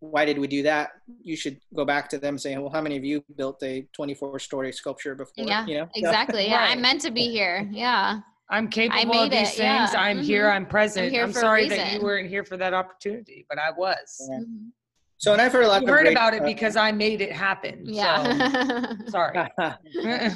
[0.00, 0.92] why did we do that?
[1.22, 4.40] You should go back to them saying, well, how many of you built a 24
[4.40, 5.44] story sculpture before?
[5.46, 5.88] Yeah, You know?
[5.94, 6.46] Exactly.
[6.46, 7.68] Yeah, I'm meant to be here.
[7.70, 8.20] Yeah.
[8.52, 9.86] I'm capable made of these it, yeah.
[9.86, 9.96] things.
[9.96, 10.48] I'm here.
[10.48, 10.54] Mhm.
[10.54, 11.10] I'm present.
[11.10, 14.28] here I'm sorry that you weren't here for that opportunity, but I was.
[14.30, 14.40] Yeah.
[14.40, 14.70] Mhm.
[15.16, 16.92] So, and I've heard a lot You of heard great, about it uh, because I
[16.92, 17.82] made it happen.
[17.84, 18.88] Yeah.
[19.06, 19.48] So, sorry.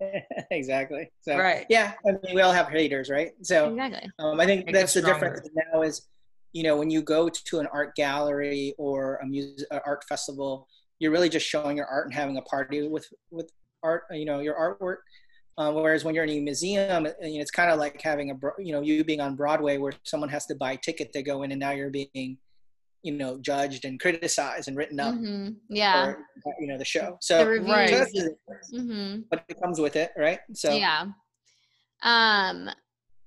[0.50, 1.10] exactly.
[1.20, 1.66] So, right.
[1.68, 3.32] yeah, I mean, we all have haters, right?
[3.42, 4.10] So, exactly.
[4.18, 6.08] Um, I think Make that's the difference now is,
[6.52, 10.66] you know, when you go to an art gallery or a music art festival,
[10.98, 13.50] you're really just showing your art and having a party with with
[13.82, 14.96] art, you know, your artwork.
[15.56, 18.30] Um, whereas when you're in a museum, uh, you know, it's kind of like having
[18.32, 21.22] a, you know, you being on Broadway where someone has to buy a ticket to
[21.22, 22.38] go in, and now you're being,
[23.02, 26.14] you know, judged and criticized and written up hmm Yeah.
[26.42, 27.12] for, you know, the show.
[27.12, 27.70] The So, reviews.
[27.70, 28.08] Right.
[28.12, 29.20] so mm-hmm.
[29.30, 30.40] but it comes with it, right?
[30.54, 31.06] So, Yeah.
[32.02, 32.68] Um,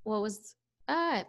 [0.04, 0.56] what was
[0.88, 1.24] uh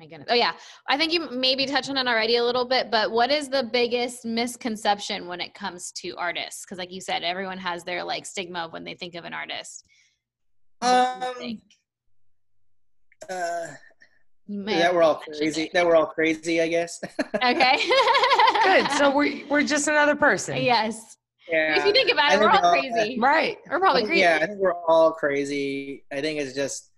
[0.00, 0.28] my, goodness.
[0.30, 0.52] Oh yeah,
[0.88, 3.68] I think you maybe touched on it already a little bit, but what is the
[3.72, 6.64] biggest misconception when it comes to artists?
[6.64, 9.84] Because like you said, everyone has their like stigma when they think of an artist.
[10.80, 11.58] What do you
[13.30, 13.66] um, uh,
[14.48, 15.62] that we're all crazy.
[15.62, 15.72] it.
[15.72, 17.00] That we're all crazy, I guess.
[17.34, 17.78] Okay.
[18.64, 18.90] Good.
[18.92, 20.58] So we're we're just another person.
[20.58, 21.16] yes.
[21.50, 21.78] yeah.
[21.78, 23.18] If you think about I it, we're think all all- crazy.
[23.18, 23.58] Right.
[23.70, 24.20] We're probably crazy.
[24.20, 26.04] Yeah, I think we're all crazy.
[26.12, 26.90] I think it's just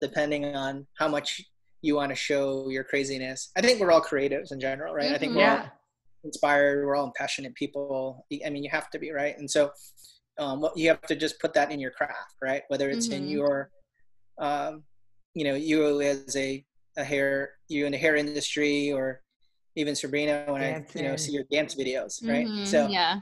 [0.00, 1.42] depending on how much
[1.82, 3.50] you want to show your craziness.
[3.56, 5.12] I think we're all creatives in general, right?
[5.12, 5.70] I think we're all Yeah.
[6.24, 6.84] inspired.
[6.86, 8.26] We're all passionate people.
[8.44, 9.36] I mean, you have to be, right?
[9.38, 9.72] And so,
[10.38, 12.62] um, you have to just put that in your craft, right?
[12.68, 13.30] Whether it's in Mhm.
[13.32, 13.70] your,
[14.38, 14.84] um,
[15.34, 16.64] you know, you as a,
[16.96, 19.22] a hair, you in the hair industry, or
[19.76, 22.46] even Sabrina when I, you know, see your dance videos, right?
[22.46, 23.20] Mhm, So yeah.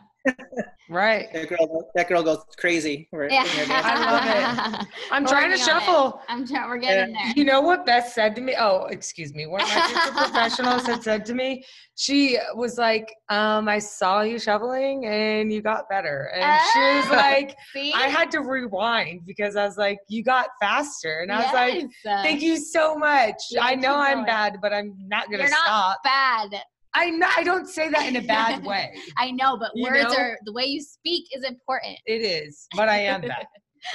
[0.90, 1.30] Right.
[1.34, 3.08] that girl, that girl goes crazy.
[3.12, 3.30] Right?
[3.30, 3.44] Yeah.
[3.68, 4.88] I love it.
[5.12, 5.64] I'm We're trying to working it.
[5.66, 6.22] shuffle.
[6.28, 6.68] I'm trying.
[6.70, 7.32] We're getting there.
[7.36, 8.54] You know what Beth said to me?
[8.58, 9.46] Oh, excuse me.
[9.46, 11.62] One of my future professionals had said to me,
[11.96, 16.30] she was like, um, I saw you shoveling and you got better.
[16.34, 17.16] And she was Ah.
[17.16, 17.92] like, See?
[17.92, 21.20] I had to rewind because I was like, you got faster.
[21.20, 23.34] And I was like, thank you so much.
[23.50, 24.26] Yeah, I know I'm going.
[24.26, 25.98] bad, but I'm not going to You're not stop.
[26.02, 26.62] bad.
[26.94, 28.94] I know I don't say that in a bad way.
[29.16, 30.18] I know, but you words know?
[30.18, 31.98] are the way you speak is important.
[32.06, 33.46] It is, but I am that.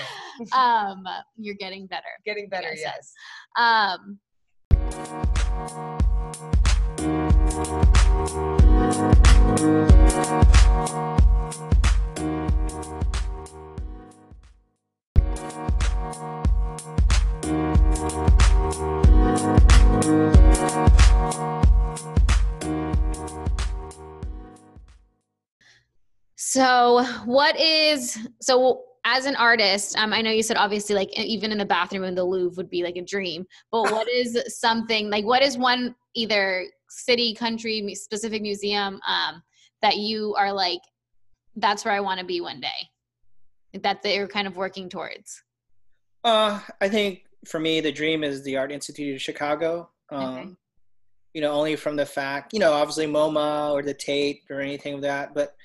[0.58, 1.04] um,
[1.38, 2.04] you're getting better.
[2.26, 3.14] Getting better, yes.
[3.58, 4.20] Um,
[26.46, 29.98] So, what is so as an artist?
[29.98, 32.70] Um, I know you said obviously, like even in the bathroom in the Louvre would
[32.70, 33.46] be like a dream.
[33.72, 39.42] But what is something like what is one either city, country, specific museum um,
[39.82, 40.82] that you are like,
[41.56, 43.80] that's where I want to be one day?
[43.82, 45.42] That they're kind of working towards.
[46.26, 49.90] Uh, I think for me, the dream is the Art Institute of Chicago.
[50.12, 50.50] Um, okay.
[51.36, 54.96] You know, only from the fact, you know, obviously MoMA or the Tate or anything
[54.96, 55.56] of like that, but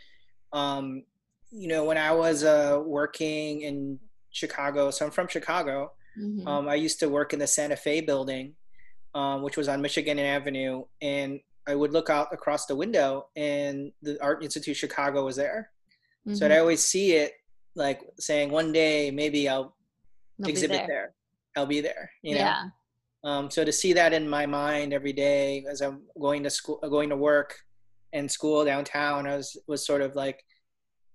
[0.53, 1.05] um,
[1.51, 3.99] you know, when I was uh, working in
[4.31, 5.93] Chicago, so I'm from Chicago.
[6.19, 6.47] Mm-hmm.
[6.47, 8.55] Um, I used to work in the Santa Fe building,
[9.15, 13.93] um, which was on Michigan Avenue, and I would look out across the window, and
[14.03, 15.71] the Art Institute Chicago was there.
[16.27, 16.35] Mm-hmm.
[16.35, 16.61] So I'd mm-hmm.
[16.61, 17.33] always see it,
[17.75, 19.77] like saying, "One day, maybe I'll
[20.39, 20.87] They'll exhibit there.
[20.87, 21.15] there.
[21.57, 22.41] I'll be there." You know.
[22.41, 22.65] Yeah.
[23.25, 26.79] Um, so to see that in my mind every day as I'm going to school,
[26.89, 27.59] going to work,
[28.13, 30.43] and school downtown, I was was sort of like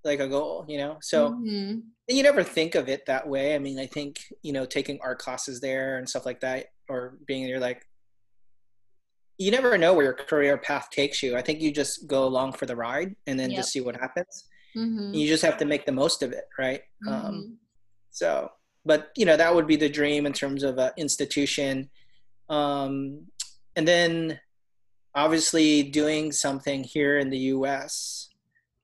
[0.03, 0.97] like a goal, you know.
[1.01, 1.79] So mm-hmm.
[2.08, 3.56] you never think of it that way.
[3.56, 7.17] I mean, I think you know taking art classes there and stuff like that, or
[7.25, 7.86] being there, like
[9.38, 11.36] you never know where your career path takes you.
[11.36, 13.60] I think you just go along for the ride and then yep.
[13.60, 14.45] just see what happens.
[14.77, 15.13] Mm-hmm.
[15.13, 16.82] You just have to make the most of it, right?
[17.08, 17.25] Um, mm-hmm.
[17.25, 17.58] Um,
[18.12, 18.49] so,
[18.86, 21.89] but you know that would be the dream in terms of an institution,
[22.49, 23.25] um,
[23.75, 24.39] and then
[25.15, 28.30] obviously doing something here in the U.S.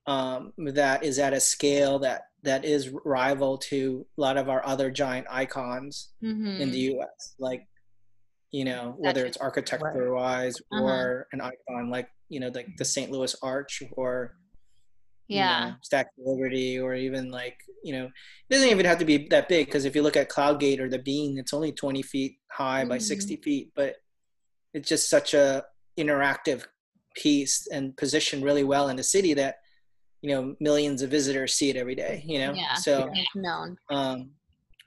[0.06, 4.64] Um, that is at a scale that that is rival to a lot of our
[4.64, 6.60] other giant icons mm-hmm.
[6.60, 7.34] in the U.S.
[7.38, 7.66] Like,
[8.50, 10.82] you know, whether it's architecture wise uh-huh.
[10.82, 13.10] or an icon like you know like the St.
[13.10, 14.36] Louis Arch or
[15.28, 18.98] yeah you know, Statue of Liberty or even like you know it doesn't even have
[18.98, 21.72] to be that big because if you look at Cloudgate or the Bean, it's only
[21.72, 22.88] 20 feet high mm-hmm.
[22.88, 23.96] by 60 feet, but
[24.72, 25.64] it's just such a
[25.98, 26.64] interactive
[27.16, 29.56] piece and positioned really well in the city that
[30.22, 33.76] you know millions of visitors see it every day you know yeah, so it's known
[33.90, 34.30] um,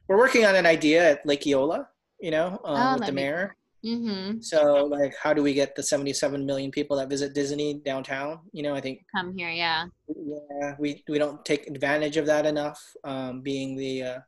[0.07, 1.87] we're working on an idea at lake eola
[2.19, 4.39] you know um, oh, with the mayor mm-hmm.
[4.41, 8.63] so like how do we get the 77 million people that visit disney downtown you
[8.63, 12.81] know i think come here yeah yeah we we don't take advantage of that enough
[13.03, 14.19] um, being the uh,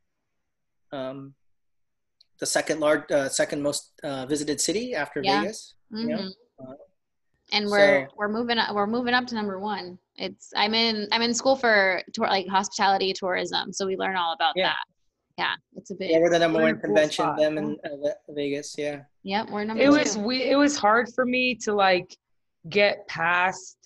[0.92, 1.34] um,
[2.40, 5.42] the second large uh, second most uh, visited city after yeah.
[5.42, 6.10] vegas mm-hmm.
[6.10, 6.30] you know?
[7.52, 11.08] And we're so, we're moving up we're moving up to number one it's i'm in
[11.12, 14.70] i'm in school for tour, like hospitality tourism so we learn all about yeah.
[14.70, 14.76] that
[15.38, 18.76] yeah it's a big yeah we're the number one convention cool them in uh, vegas
[18.78, 19.92] yeah yep we're number it two.
[19.92, 22.18] was we it was hard for me to like
[22.70, 23.78] get past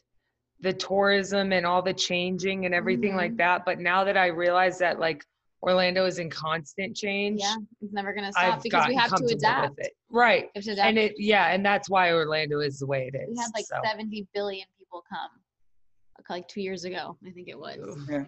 [0.62, 3.20] the tourism and all the changing and everything mm-hmm.
[3.20, 5.26] like that but now that i realize that like
[5.62, 7.42] Orlando is in constant change.
[7.42, 9.80] Yeah, it's never gonna stop I've because we have to adapt.
[9.80, 9.92] It.
[10.10, 10.50] Right.
[10.56, 10.80] Adapt.
[10.80, 13.30] And it yeah, and that's why Orlando is the way it is.
[13.30, 13.78] We had like so.
[13.84, 15.30] 70 billion people come
[16.30, 17.78] like two years ago, I think it was.
[18.10, 18.26] Yeah.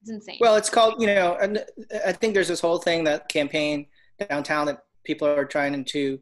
[0.00, 0.38] It's insane.
[0.40, 1.64] Well, it's called, you know, and
[2.04, 3.86] I think there's this whole thing that campaign
[4.28, 6.20] downtown that people are trying to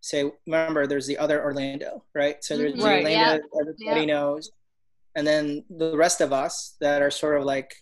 [0.00, 2.42] say, remember, there's the other Orlando, right?
[2.44, 2.84] So there's mm-hmm.
[2.84, 3.04] right.
[3.04, 3.42] the Orlando yep.
[3.60, 4.08] everybody yep.
[4.08, 4.50] knows.
[5.14, 7.74] And then the rest of us that are sort of like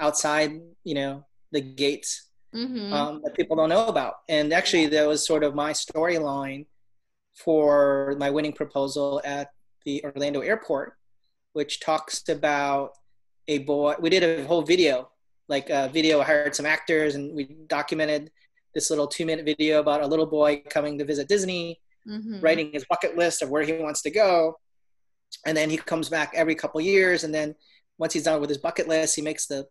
[0.00, 2.92] outside, you know, the gates mm-hmm.
[2.92, 4.16] um, that people don't know about.
[4.28, 6.66] And actually, that was sort of my storyline
[7.34, 9.50] for my winning proposal at
[9.84, 10.94] the Orlando airport,
[11.52, 12.92] which talks about
[13.48, 13.94] a boy.
[14.00, 15.10] We did a whole video,
[15.48, 16.20] like a video.
[16.20, 18.30] I hired some actors and we documented
[18.74, 22.40] this little two minute video about a little boy coming to visit Disney, mm-hmm.
[22.40, 24.58] writing his bucket list of where he wants to go.
[25.46, 27.24] And then he comes back every couple years.
[27.24, 27.54] And then
[27.98, 29.66] once he's done with his bucket list, he makes the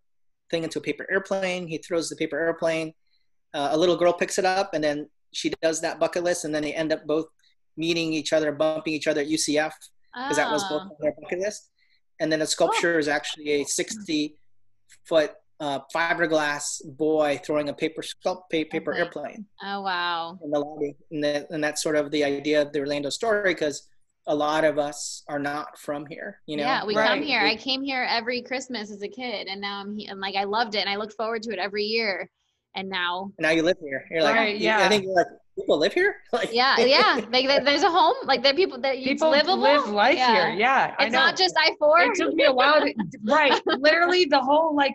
[0.52, 1.68] thing into a paper airplane.
[1.68, 2.94] He throws the paper airplane.
[3.54, 6.54] Uh, a little girl picks it up, and then she does that bucket list, and
[6.54, 7.26] then they end up both
[7.78, 9.72] meeting each other, bumping each other at UCF
[10.14, 10.42] because oh.
[10.42, 11.70] that was both on their bucket list.
[12.20, 13.00] And then the sculpture oh.
[13.00, 14.36] is actually a 60
[15.06, 19.00] foot uh, fiberglass boy throwing a paper sculpt paper okay.
[19.00, 19.46] airplane.
[19.64, 20.40] Oh wow!
[20.44, 23.88] In the lobby, and, and that's sort of the idea of the Orlando story because
[24.28, 26.64] a lot of us are not from here you know?
[26.64, 27.08] Yeah we right.
[27.08, 30.36] come here i came here every christmas as a kid and now i'm, I'm like
[30.36, 32.30] i loved it and i look forward to it every year
[32.76, 34.06] and now now you live here.
[34.10, 36.16] You're like right, yeah i think like people live here?
[36.34, 37.26] Like, yeah yeah.
[37.32, 39.58] Like there's a home like there are people that people livable.
[39.58, 40.34] live life yeah.
[40.34, 43.60] here yeah it's not just i4 it took me a while to, right.
[43.66, 44.94] Literally the whole like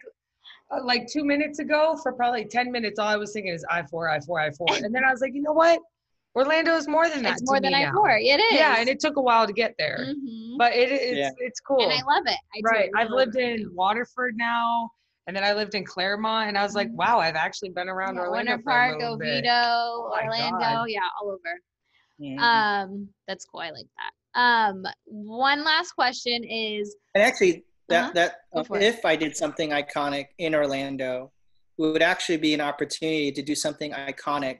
[0.71, 4.19] uh, like two minutes ago for probably 10 minutes all i was thinking is i4
[4.19, 5.79] i4 i4 and then i was like you know what
[6.37, 7.33] Orlando is more than that.
[7.33, 8.11] It's more than I thought.
[8.21, 8.53] It is.
[8.53, 10.59] Yeah, and it took a while to get there, mm-hmm.
[10.59, 11.31] but it, it's yeah.
[11.39, 11.83] it's cool.
[11.83, 12.39] And I love it.
[12.55, 12.91] I right.
[12.95, 13.73] I've lived in too.
[13.75, 14.91] Waterford now,
[15.27, 16.97] and then I lived in Clermont, and I was like, mm-hmm.
[16.97, 21.61] wow, I've actually been around yeah, Orlando Winter Park, Oviedo, oh Orlando, yeah, all over.
[22.21, 22.39] Mm-hmm.
[22.39, 23.61] Um, that's cool.
[23.61, 24.13] I like that.
[24.39, 26.97] Um, one last question is.
[27.15, 28.13] And actually, that Uh-huh.
[28.15, 28.83] that Go uh, for it.
[28.83, 31.33] if I did something iconic in Orlando,
[31.79, 34.59] it would actually be an opportunity to do something iconic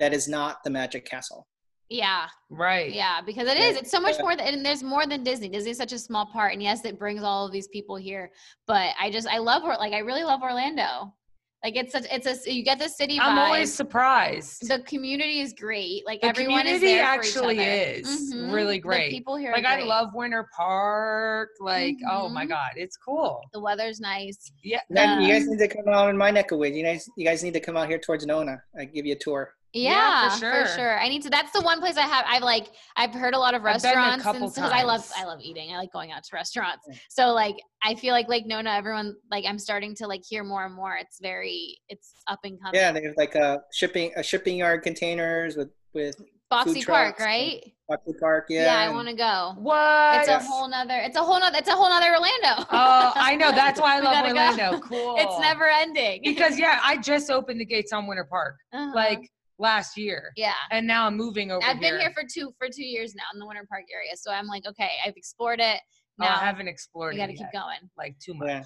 [0.00, 1.46] that is not the Magic Castle.
[1.90, 2.92] Yeah, Right.
[2.92, 3.76] yeah, because it is.
[3.76, 5.48] It's so much more than, and there's more than Disney.
[5.50, 8.30] Disney's such a small part, and yes, it brings all of these people here.
[8.66, 11.14] But I just, I love, like, I really love Orlando.
[11.62, 14.68] Like, it's such, it's a, you get the city I'm always surprised.
[14.68, 16.04] the community is great.
[16.04, 18.00] Like The everyone is there actually for each other.
[18.00, 18.52] is Mhm.
[18.52, 19.10] really The great.
[19.10, 21.50] people here, like are I love Winter Park.
[21.60, 22.48] Like, oh my Mhm.
[22.50, 23.40] God, it's cool.
[23.54, 24.52] the weather's nice.
[24.62, 24.80] Yeah.
[24.90, 26.76] Then you guys Um, need to come out in my neck of woods.
[26.76, 28.58] You guys, you guys need to come out here towards Nona.
[28.78, 29.54] I give you a tour.
[29.74, 30.66] Yeah, Yeah, for for, sure.
[30.76, 30.98] sure.
[31.00, 31.30] I need to.
[31.30, 32.24] That's the one place I have.
[32.28, 35.10] I've like I've heard a lot of I've been a restaurants because I love.
[35.16, 35.72] I love eating.
[35.74, 36.86] I like going out to restaurants.
[37.10, 40.64] So like I feel like Lake Nona, everyone like I'm starting to like hear more
[40.64, 40.96] and more.
[40.96, 42.80] It's very it's up and coming.
[42.80, 46.16] Yeah, they have like a shipping a shipping yard containers with with
[46.52, 47.60] Boxi Park, right?
[47.88, 48.46] Buckley Park.
[48.48, 49.54] Yeah, Yeah, I want to go.
[49.58, 50.20] What?
[50.20, 50.94] It's a whole nother.
[50.98, 51.56] It's a whole nother.
[51.58, 52.64] It's a whole nother Orlando.
[52.70, 53.50] Oh, I know.
[53.54, 54.40] That's why I love gotta go.
[54.40, 54.80] Orlando.
[54.86, 55.16] Cool.
[55.18, 56.20] It's never ending.
[56.24, 58.92] because yeah, I just opened the gates on Winter Park Uh-huh.
[58.94, 60.52] like last year, yeah.
[60.70, 63.38] and now I'm moving over I've been here for two for two years now in
[63.38, 64.16] the Winter Park area.
[64.16, 65.80] So I'm like, okay, I've explored it.
[66.20, 67.16] Oh, I haven't explored it.
[67.16, 67.90] we got to keep going.
[67.98, 68.48] like too much.
[68.48, 68.62] Yeah.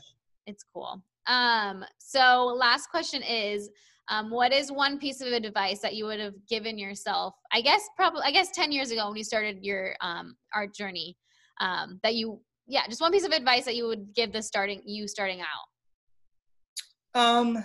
[0.46, 1.02] It's cool.
[1.26, 3.70] Um, so last question is,
[4.08, 7.34] um, what is one piece of advice that you would have given yourself?
[7.52, 11.16] I guess probably, I guess 10 years ago when you started your um, art journey,
[11.60, 14.80] um, that you, yeah, just one piece of advice that you would give the starting,
[14.86, 17.20] you starting out.
[17.20, 17.64] Um,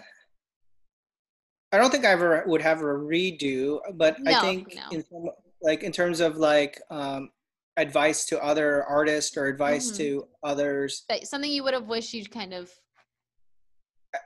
[1.73, 4.83] I don't think I ever would have a redo, but I think no.
[4.91, 5.25] in some,
[5.63, 7.31] like in terms of like um,
[7.77, 9.97] advice to other artists or advice Mhm.
[9.97, 12.71] to others, That something you would have wished you'd kind of,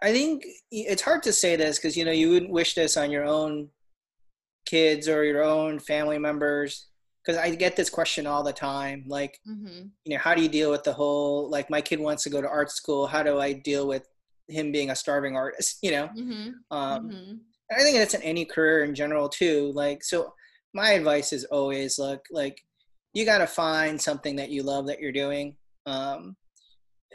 [0.04, 3.12] I think it's hard to say this because you know you wouldn't wish this on
[3.12, 3.70] your own
[4.66, 6.88] kids or your own family members
[7.24, 10.50] because I get this question all the time like mhm, you know how do you
[10.50, 13.40] deal with the whole like my kid wants to go to art school how do
[13.40, 14.06] I deal with
[14.50, 17.40] him being a starving artist you know mhm, um, mhm.
[17.70, 19.74] I think that's in any career in general too.
[19.76, 20.34] Like, so
[20.74, 22.58] my advice is always look like
[23.14, 25.58] you got to find something that you love that you're doing.
[25.86, 26.38] Um,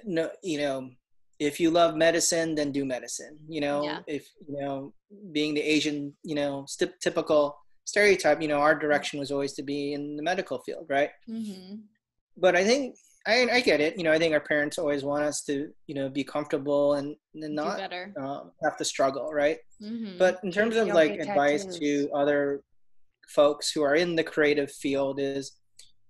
[0.04, 0.90] no, you know,
[1.38, 3.38] if you love medicine, then do medicine.
[3.48, 4.00] You know, Yeah.
[4.06, 4.92] if you know,
[5.32, 9.62] being the Asian, you know, st- typical stereotype, you know, our direction was always to
[9.62, 11.12] be in the medical field, right?
[11.26, 11.80] Mhm.
[12.36, 13.96] But I think I, I get it.
[13.96, 17.14] You know, I think our parents always want us to, you know, be comfortable and,
[17.34, 17.78] and not
[18.18, 19.58] um, have to struggle, right?
[19.82, 20.18] Mhm.
[20.18, 22.62] but in terms of like advice to other
[23.28, 25.52] folks who are in the creative field is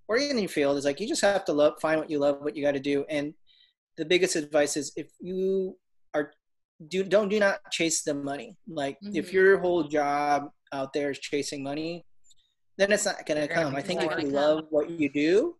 [0.08, 2.56] or any field is like you just have to love find what you love what
[2.56, 3.32] you got to do and
[3.98, 5.76] the biggest advice is if you
[6.14, 6.32] are
[6.88, 9.32] do don't do not chase the money like if Mhm.
[9.32, 12.04] your whole job out there is chasing money
[12.78, 15.56] then it's not going to come i think if you love what you do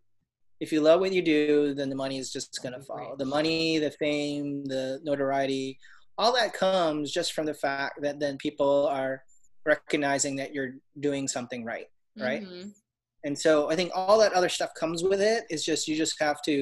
[0.65, 3.15] if you love what you do then the money is just going to follow.
[3.23, 5.67] the money the fame the notoriety
[6.21, 9.15] all that comes just from the fact that then people are
[9.73, 10.73] recognizing that you're
[11.09, 11.89] doing something right
[12.29, 12.43] right?
[12.45, 12.67] Mhm.
[13.27, 15.41] and so i think all that other stuff comes with it.
[15.53, 16.57] It's just you just have to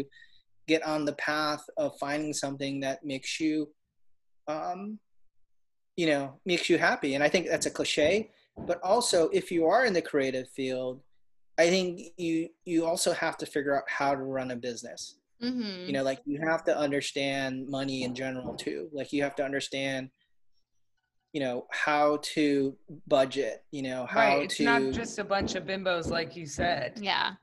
[0.73, 3.55] get on the path of finding something that makes you
[4.55, 4.81] um
[6.01, 7.11] you know makes you happy.
[7.17, 8.11] And i think that's a cliche
[8.71, 10.95] but also if you are in the creative field
[11.61, 15.87] i think you you also have to figure out how to run a business Mhm.
[15.87, 19.45] you know like you have to understand money in general too like you have to
[19.45, 20.11] understand
[21.33, 24.43] you know how to budget you know how right.
[24.45, 26.99] It's to not just a bunch of bimbos, like you said.
[27.01, 27.35] Yeah.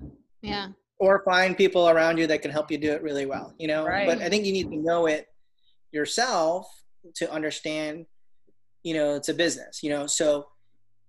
[0.43, 0.67] Yeah.
[0.99, 3.86] or find people around you that can help you do it really well you know
[3.86, 4.08] right.
[4.08, 5.27] but i think you need to know it
[5.91, 6.67] yourself
[7.15, 8.06] to understand
[8.84, 10.47] you know it's a business you know so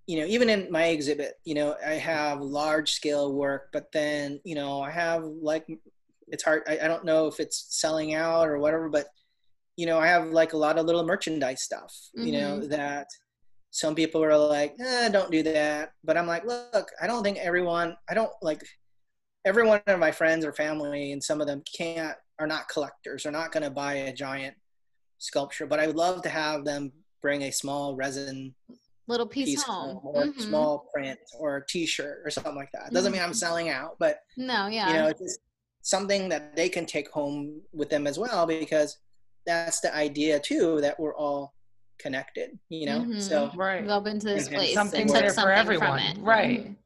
[0.08, 4.40] you know even in my exhibit you know i have large scale work but then
[4.42, 5.66] you know i have like
[6.28, 9.06] it's hard I, I don't know if it's selling out or whatever but
[9.76, 13.06] you know i have like a lot of little merchandise stuff you know that
[13.70, 15.92] some people are like eh, don't do that.
[16.02, 18.62] But i'm like look i don't think everyone i don't like
[19.44, 23.26] every one of my friends or family and some of them can't are not collectors
[23.26, 24.56] are not going to buy a giant
[25.18, 26.90] sculpture but i would love to have them
[27.20, 28.54] bring a small resin
[29.08, 29.96] Little piece, piece home.
[29.96, 30.40] home or Mhm.
[30.40, 33.36] small print or a t-shirt or something like that doesn't mean i'm Mhm.
[33.36, 34.88] selling out but No, yeah.
[34.88, 35.40] you know it's just
[35.80, 38.98] something that they can take home with them as well because
[39.46, 41.54] that's the idea too that we're all
[41.98, 43.20] connected you know Mhm.
[43.22, 43.84] so Right.
[43.86, 45.98] go up into this place something and there took for everyone.
[45.98, 46.18] from it.
[46.18, 46.76] Right.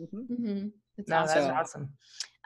[0.00, 0.08] mhm.
[0.28, 0.68] Mm-hmm.
[0.98, 1.48] That's No, awesome.
[1.48, 1.96] that's awesome.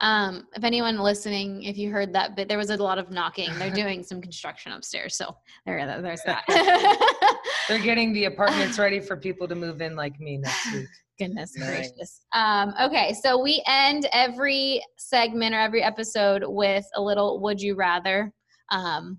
[0.00, 3.50] Um, if anyone listening, if you heard that bit, there was a lot of knocking.
[3.58, 6.44] They're doing some construction upstairs, so there, there's that.
[7.68, 10.86] They're getting the apartments ready for people to move in like me next week.
[11.18, 11.68] Goodness Nice.
[11.68, 12.20] gracious.
[12.32, 17.74] Um, okay, so we end every segment or every episode with a little would you
[17.74, 18.32] rather
[18.70, 19.18] um,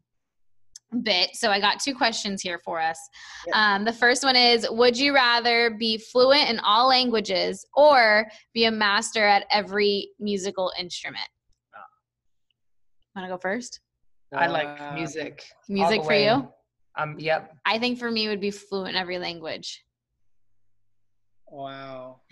[1.03, 1.31] bit.
[1.35, 2.97] So I got two questions here for us.
[3.47, 3.75] Yeah.
[3.75, 8.65] Um, the first one is Would you rather be fluent in all languages or be
[8.65, 11.27] a master at every musical instrument?
[13.15, 13.79] Want to go first?
[14.33, 15.43] I like Uh, music.
[15.67, 16.25] Music for way.
[16.25, 16.47] you?
[16.97, 17.53] Um, yep.
[17.65, 19.83] I think for me it would be fluent in every language.
[21.47, 22.21] Wow.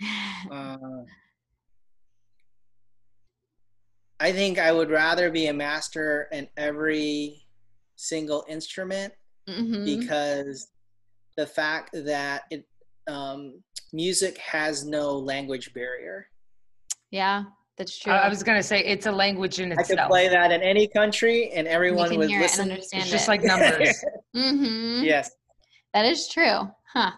[0.50, 0.76] Uh,
[4.20, 7.45] I think I would rather be a master in every
[7.96, 9.12] single instrument
[9.48, 9.84] Mhm.
[9.84, 10.68] because
[11.36, 12.66] the fact that it
[13.08, 16.26] um, music has no language barrier.
[17.12, 17.44] Yeah,
[17.78, 18.12] that's true.
[18.12, 20.60] I, I was gonna say it's a language in itself I could play that in
[20.62, 22.70] any country and everyone would hear it listen.
[22.72, 23.30] understand It's just it.
[23.30, 24.04] like numbers.
[24.36, 25.04] mm-hmm.
[25.04, 25.30] yes.
[25.94, 26.68] That is true.
[26.92, 27.12] Huh.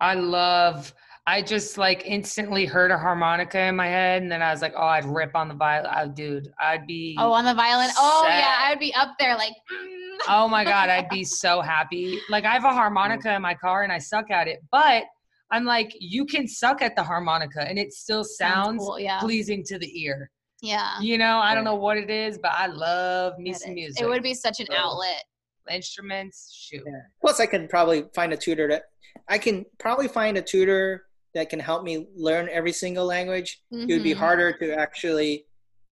[0.00, 0.94] I love.
[1.26, 4.72] I just like instantly heard a harmonica in my head, and then I was like,
[4.74, 6.48] "Oh, I'd rip on the violin, oh, dude.
[6.58, 7.16] I'd be.
[7.18, 7.90] Oh, on the violin.
[7.98, 8.56] Oh, yeah.
[8.60, 9.52] I would be up there like.
[9.52, 9.97] mm.
[10.28, 12.18] Oh my god, I'd be so happy.
[12.28, 15.04] Like I have a harmonica in my car, and I suck at it, but
[15.50, 18.98] I'm like, you can suck at the harmonica, and it still sounds cool.
[19.00, 19.20] Yeah.
[19.20, 20.30] pleasing to the ear.
[20.60, 20.98] Yeah.
[21.00, 24.02] You know, I don't know what it is, but I love me some music.
[24.02, 24.78] It would be such an Right.
[24.78, 25.24] outlet.
[25.70, 26.50] instruments.
[26.66, 26.82] Shoot.
[26.86, 26.92] Yeah.
[27.20, 28.84] Plus, I can probably find a tutor that
[29.28, 31.04] I can probably find a tutor
[31.34, 33.60] that can help me learn every single language.
[33.70, 34.16] It would be Mhm.
[34.16, 35.44] harder to actually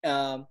[0.04, 0.46] um,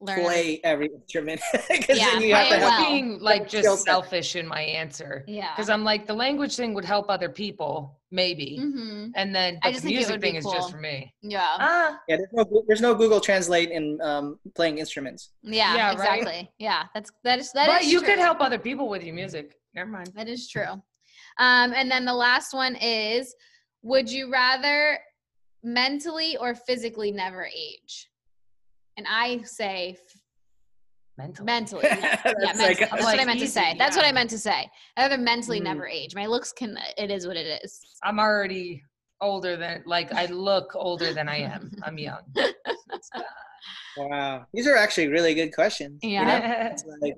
[0.00, 1.40] Learn play every instrument
[1.70, 3.78] because Yeah, then you have to it have being like just set.
[3.78, 5.54] selfish in my answer Yeah.
[5.54, 9.70] because I'm like the language thing would help other people maybe, hmm and then I
[9.70, 10.52] just the think it music would be thing is cool.
[10.54, 11.14] just for me.
[11.22, 11.56] Yeah.
[11.58, 15.30] Ah, Yeah, there's no there's no Google Translate in um, playing instruments.
[15.42, 15.74] Yeah.
[15.76, 15.92] Yeah, right?
[15.94, 16.50] exactly.
[16.58, 16.84] Yeah.
[16.94, 19.56] That's that is that is but you could help other people with your music.
[19.74, 20.12] Never mind.
[20.14, 20.72] That is true.
[21.38, 23.34] Um, and then the last one is
[23.82, 24.98] Would you rather
[25.62, 28.08] mentally or physically never age?
[28.96, 30.20] And I say f-
[31.18, 31.44] Mental.
[31.44, 31.82] mentally.
[31.84, 32.66] Yeah, yeah That's mentally.
[32.68, 33.74] like- That's what I meant to easy, say.
[33.78, 34.04] That's what.
[34.04, 34.68] I meant to say.
[34.96, 35.64] I rather mentally Mm.
[35.64, 36.14] never age.
[36.14, 37.80] My looks can, it is what it is.
[38.02, 38.82] I'm already
[39.20, 41.70] older than like I look older than I am.
[41.84, 42.20] I'm young.
[43.96, 46.00] Wow, these are actually really good questions.
[46.02, 46.24] you Yeah.
[46.24, 46.70] know?
[46.72, 47.14] It's, like,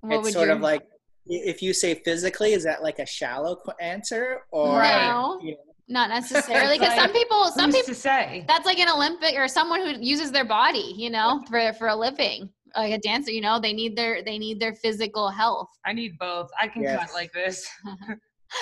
[0.00, 0.82] What it's would sort you- of like
[1.28, 5.40] if you say physically, is that like a shallow answer or No.
[5.42, 5.56] you know,
[5.88, 6.78] Not necessarily.
[6.78, 8.44] Because Like, some people, some people, to say?
[8.48, 11.96] that's like an Olympic or someone who uses their body, you know, for, for a
[11.96, 12.50] living.
[12.76, 15.68] Like a dancer, you know, they need their they need their physical health.
[15.86, 16.48] I need both.
[16.60, 16.98] I can Yes.
[17.06, 17.66] cut like this.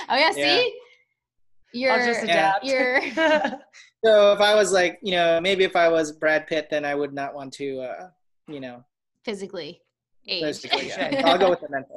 [0.08, 0.34] Oh yeah, Yeah.
[0.34, 0.80] see,
[1.74, 2.52] you're I'll just Yeah.
[2.56, 2.64] adapt.
[2.64, 3.00] you're
[4.04, 6.94] So if I was like, you know, maybe if I was Brad Pitt, then I
[6.94, 8.08] would not want to, uh,
[8.48, 8.84] you know,
[9.24, 9.80] physically
[10.28, 10.44] aged.
[10.62, 10.88] physically.
[10.88, 11.22] Yeah.
[11.24, 11.96] I'll go with the mental.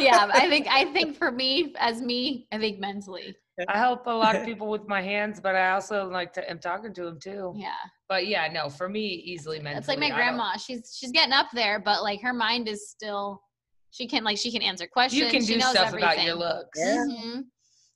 [0.00, 3.36] yeah, I think I think for me, as me, I think mentally.
[3.68, 6.58] I help a lot of people with my hands, but I also like to am
[6.58, 7.54] talking to them too.
[7.56, 7.72] Yeah,
[8.08, 9.78] But yeah, no, for me, easily mentally.
[9.78, 10.56] it's like my grandma.
[10.56, 13.42] She's she's getting up there, but like her mind is still.
[13.90, 15.22] She can like she can answer questions.
[15.22, 16.04] You can she do knows stuff everything.
[16.10, 16.78] about your looks.
[16.78, 17.04] Yeah.
[17.08, 17.42] Mhm.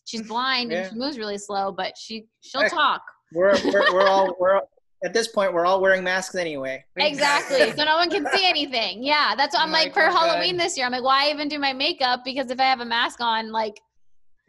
[0.04, 2.72] She's blind and she moves really slow, but she she'll Heck.
[2.72, 3.02] talk.
[3.34, 4.68] We're, we're, we're all, we're all-
[5.04, 6.84] at this point, we're all wearing masks anyway.
[6.96, 7.72] Exactly.
[7.76, 9.02] so no one can see anything.
[9.02, 10.60] Yeah, that's what I'm like Like, for we're Halloween good.
[10.64, 10.86] this year.
[10.86, 12.20] I'm like, why even do my makeup?
[12.24, 13.80] Because if I have a mask on, like,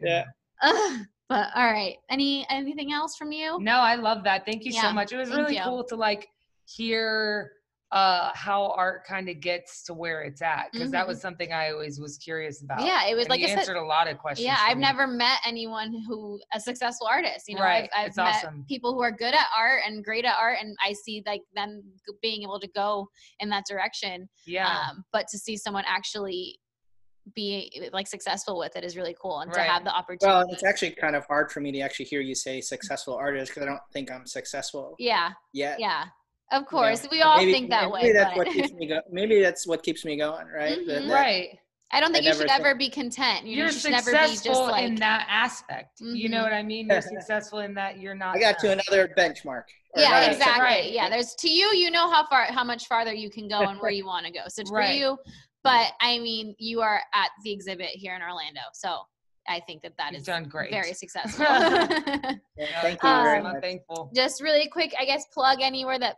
[0.00, 0.24] Yeah.
[0.64, 1.00] Ugh.
[1.28, 1.96] but all right.
[2.10, 3.58] Any anything else from you?
[3.60, 4.44] No, I love that.
[4.44, 5.12] Thank you Yeah, so much.
[5.12, 5.62] It was really you.
[5.62, 6.26] cool to like
[6.66, 7.52] hear
[7.92, 11.08] uh how art kind of gets to where it's at because that Mhm.
[11.08, 12.80] was something I always was curious about.
[12.84, 13.58] Yeah, it was And like you said.
[13.58, 14.46] answered a lot of questions.
[14.46, 14.82] Yeah, I've me.
[14.82, 17.44] never met anyone who a successful artist.
[17.46, 18.64] You know, Right, I've, I've met awesome.
[18.68, 21.82] people who are good at art and great at art, and I see like them
[22.20, 23.06] being able to go
[23.38, 24.28] in that direction.
[24.46, 24.66] Yeah.
[24.90, 26.58] Um, but to see someone actually
[27.34, 30.26] be like successful with it is really cool, and to have the opportunity.
[30.26, 33.50] Well, it's actually kind of hard for me to actually hear you say successful artist
[33.52, 35.80] because I don't think I'm successful yeah, yet.
[35.80, 36.04] yeah.
[36.52, 36.64] Of you know.
[36.66, 38.12] course, we all maybe- think that maybe way.
[38.12, 40.86] That's but what keeps me go- Maybe that's what keeps me going, right?
[40.86, 41.08] That- Mhm.
[41.08, 41.58] that- right.
[41.90, 43.46] I don't think I you should never ever be content.
[43.46, 44.84] You you're you should never be just successful like.
[44.84, 46.00] in that aspect.
[46.00, 46.42] You know Mhm.
[46.42, 46.88] what I mean?
[46.88, 48.36] You're successful in that you're not.
[48.36, 49.64] I got to another benchmark.
[49.96, 50.60] yeah, another- exactly.
[50.62, 50.90] Right.
[50.92, 51.66] Yeah, there's to you.
[51.68, 54.32] You know how far, how much farther you can go and where you want to
[54.32, 54.40] go.
[54.48, 54.96] So for Right.
[54.98, 55.16] you,
[55.64, 58.98] but I mean, you are at the exhibit here in Orlando, so
[59.48, 60.70] I think that that You've is done great.
[60.70, 61.44] very successful.
[62.56, 63.62] Yeah, thank you very Um, I'm much.
[63.62, 64.10] thankful.
[64.14, 66.16] Just really quick, I guess, plug anywhere that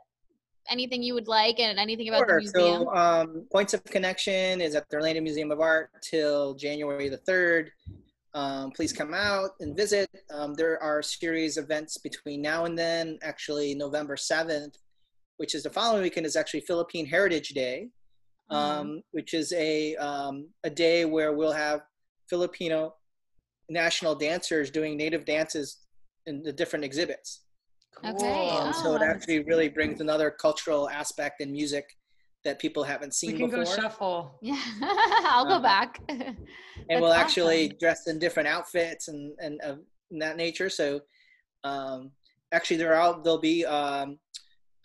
[0.68, 2.82] anything you would like and anything about the museum.
[2.82, 7.18] So, um, Points of Connection is at the Orlando Museum of Art till January the
[7.18, 7.68] 3rd.
[8.34, 10.10] Um, please come out and visit.
[10.30, 13.18] Um, there are series events between now and then.
[13.22, 14.74] Actually, November 7th,
[15.38, 17.88] which is the following weekend, is actually Philippine Heritage Day,
[18.48, 21.80] Um, um, which is a, um, a day where we'll have
[22.30, 22.94] Filipino
[23.68, 25.78] national dancers doing native dances
[26.26, 27.42] in the different exhibits.
[28.04, 28.48] Okay.
[28.50, 29.04] Um, so it Oh.
[29.04, 31.96] actually really brings another cultural aspect in music
[32.44, 33.32] that people haven't seen.
[33.32, 34.38] We seen can go shuffle.
[34.42, 34.62] Yeah,
[35.32, 36.00] I'll go Uh, back.
[36.08, 39.80] and we'll actually dress in different outfits and and of
[40.20, 40.70] that nature.
[40.70, 41.00] So
[41.64, 42.12] um,
[42.52, 44.18] actually, there are there'll be um,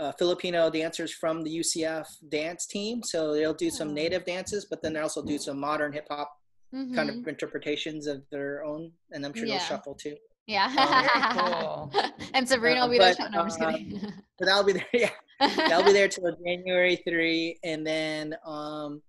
[0.02, 3.04] uh, Filipino dancers from the UCF dance team.
[3.04, 3.94] So they'll do some Oh.
[3.94, 6.30] native dances, but then they also do some modern hip hop
[6.74, 7.20] kind Mhm.
[7.22, 9.58] of interpretations of their own, and I'm sure Yeah.
[9.58, 10.16] they'll shuffle too.
[10.48, 10.68] Yeah.
[11.38, 11.92] cool.
[12.34, 13.14] and Sabrina will be there.
[13.18, 14.02] but, No, I'm just kidding.
[14.40, 14.88] But I'll be there.
[14.94, 19.02] Yeah, I'll be there till January three, and then um,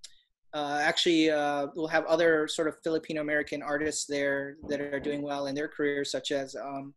[0.55, 5.20] uh, actually uh, we'll have other sort of Filipino American artists there that are doing
[5.22, 6.95] well in their careers, such as um,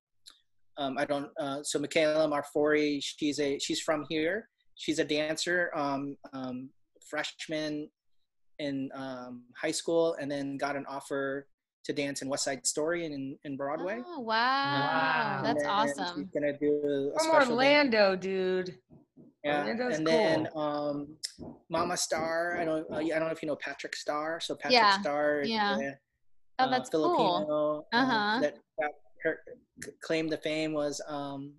[0.77, 1.29] um, I don't.
[1.39, 4.47] Uh, so Michaela Marfori, she's a she's from here.
[4.75, 6.69] She's a dancer, um, um,
[7.09, 7.89] freshman
[8.59, 11.47] in um, high school, and then got an offer
[11.85, 14.01] to dance in West Side Story in in Broadway.
[14.05, 14.35] Oh, wow.
[14.35, 15.41] Wow.
[15.43, 16.23] That's then awesome.
[16.23, 18.75] She's gonna do a From special dance Orlando, dude.
[19.43, 21.15] yeah, Orlando's and then um,
[21.69, 22.59] Mama Starrr.
[22.59, 22.85] I don't.
[22.91, 24.41] Uh, I don't know if you know Patrick Starrr.
[24.41, 25.77] So Patrick Yeah, Starrr is yeah.
[25.77, 25.91] a,
[26.57, 27.15] Oh, uh, that's cool.
[27.15, 28.39] Filipino um, Uh-huh.
[28.41, 28.63] that got
[29.25, 29.39] her
[29.83, 31.53] c- claim to fame was um,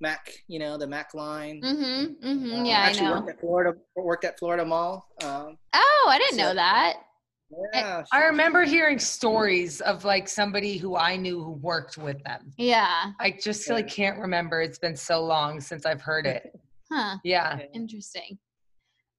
[0.00, 0.30] Mac.
[0.48, 1.60] You know the Mac line.
[1.64, 2.26] Mm-hmm.
[2.28, 2.60] Mm-hmm.
[2.60, 3.12] Uh, Yeah, I know.
[3.14, 3.78] Worked at Florida.
[3.96, 5.06] Worked at Florida Mall.
[5.22, 6.94] Um, Oh, I didn't so- know that.
[7.72, 8.02] yeah.
[8.12, 12.52] I remember hearing stories of like somebody who I knew who worked with them.
[12.58, 13.12] Yeah.
[13.20, 14.60] I just like can't remember.
[14.60, 16.52] It's been so long since I've heard it.
[16.92, 17.16] Huh.
[17.24, 17.58] Yeah.
[17.58, 18.38] she- Interesting.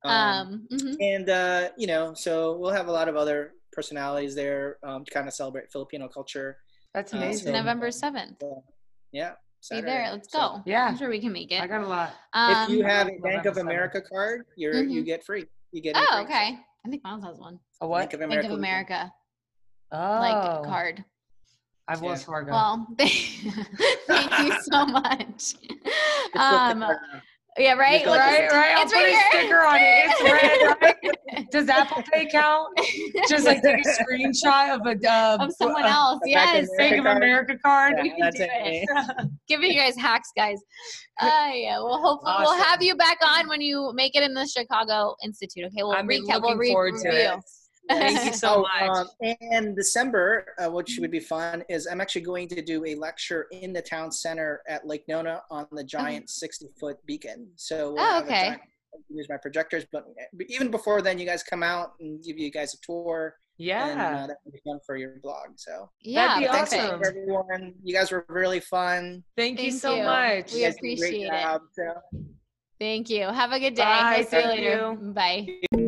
[0.03, 0.95] um, Um, mhm.
[1.01, 5.11] and uh, you know, so we'll have a lot of other personalities there um, to
[5.11, 6.57] kind of celebrate Filipino culture.
[6.95, 7.47] That's Uh, amazing.
[7.47, 8.37] so- November 7th.
[8.41, 8.63] So,
[9.11, 9.33] yeah.
[9.69, 10.11] Be there.
[10.11, 10.63] Let's So- go.
[10.65, 10.85] Yeah.
[10.85, 11.61] I'm sure we can make it.
[11.61, 12.13] I got a lot.
[12.33, 13.61] Um, if you have a November Bank of 7th.
[13.61, 15.05] America card, you're you Mhm.
[15.05, 15.45] get free.
[15.71, 16.23] You get a oh, free.
[16.23, 16.59] okay.
[16.85, 17.59] I think Miles has one.
[17.81, 17.99] A what?
[18.09, 18.53] Bank of Bank America.
[18.53, 18.59] of.
[18.59, 19.13] America,
[19.91, 21.03] oh, like card.
[21.87, 22.05] I've Yeah.
[22.07, 22.51] Wells Fargo.
[22.51, 25.27] Well, thank you so much.
[25.27, 26.97] It's with the Um, card.
[27.57, 28.03] Yeah, right.
[28.03, 28.75] go Look, right, right.
[28.75, 30.05] I'll It's put right a sticker on it.
[30.07, 31.51] It's red, right?
[31.51, 32.77] Does Apple Pay count?
[33.29, 36.19] Just like take a screenshot of a uh, of someone else.
[36.25, 36.69] a Bank of Yes.
[36.77, 37.17] Bank of card.
[37.17, 37.93] America card.
[37.97, 38.85] Yeah, we can that's do it.
[38.89, 39.29] it.
[39.47, 40.59] Giving you guys hacks, guys.
[41.21, 41.77] Uh, yeah.
[41.79, 45.65] Well, hopefully we'll have you back on when you make it in the Chicago Institute.
[45.65, 45.75] Okay.
[45.77, 46.41] We'll I've been recap.
[46.41, 47.39] We'll looking re- forward to review.
[47.89, 47.97] It.
[47.97, 49.07] Thank you so Oh, much.
[49.21, 52.95] um, and December, uh, which would be fun, is I'm actually going to do a
[52.95, 57.47] lecture in the town center at Lake Nona on the giant 60 foot beacon.
[57.55, 58.41] So we'll Oh, okay.
[58.49, 58.61] giant-
[59.09, 62.49] use my projectors, but but even before then, you guys come out and give you
[62.49, 64.21] guys a tour, and Yeah.
[64.23, 65.47] uh, that would be fun for your blog.
[65.57, 66.39] So Yeah.
[66.39, 66.99] be thanks awesome.
[67.01, 67.73] for everyone.
[67.83, 69.23] You guys were really fun.
[69.35, 70.03] Thank you Thank so you.
[70.03, 70.53] much.
[70.53, 71.41] We You guys did a great appreciate it.
[71.41, 72.01] job, so.
[72.79, 73.23] Thank you.
[73.27, 73.83] Have a good day.
[73.83, 74.15] Bye.
[74.19, 74.97] We'll see you later.
[75.01, 75.11] you.
[75.11, 75.81] Bye.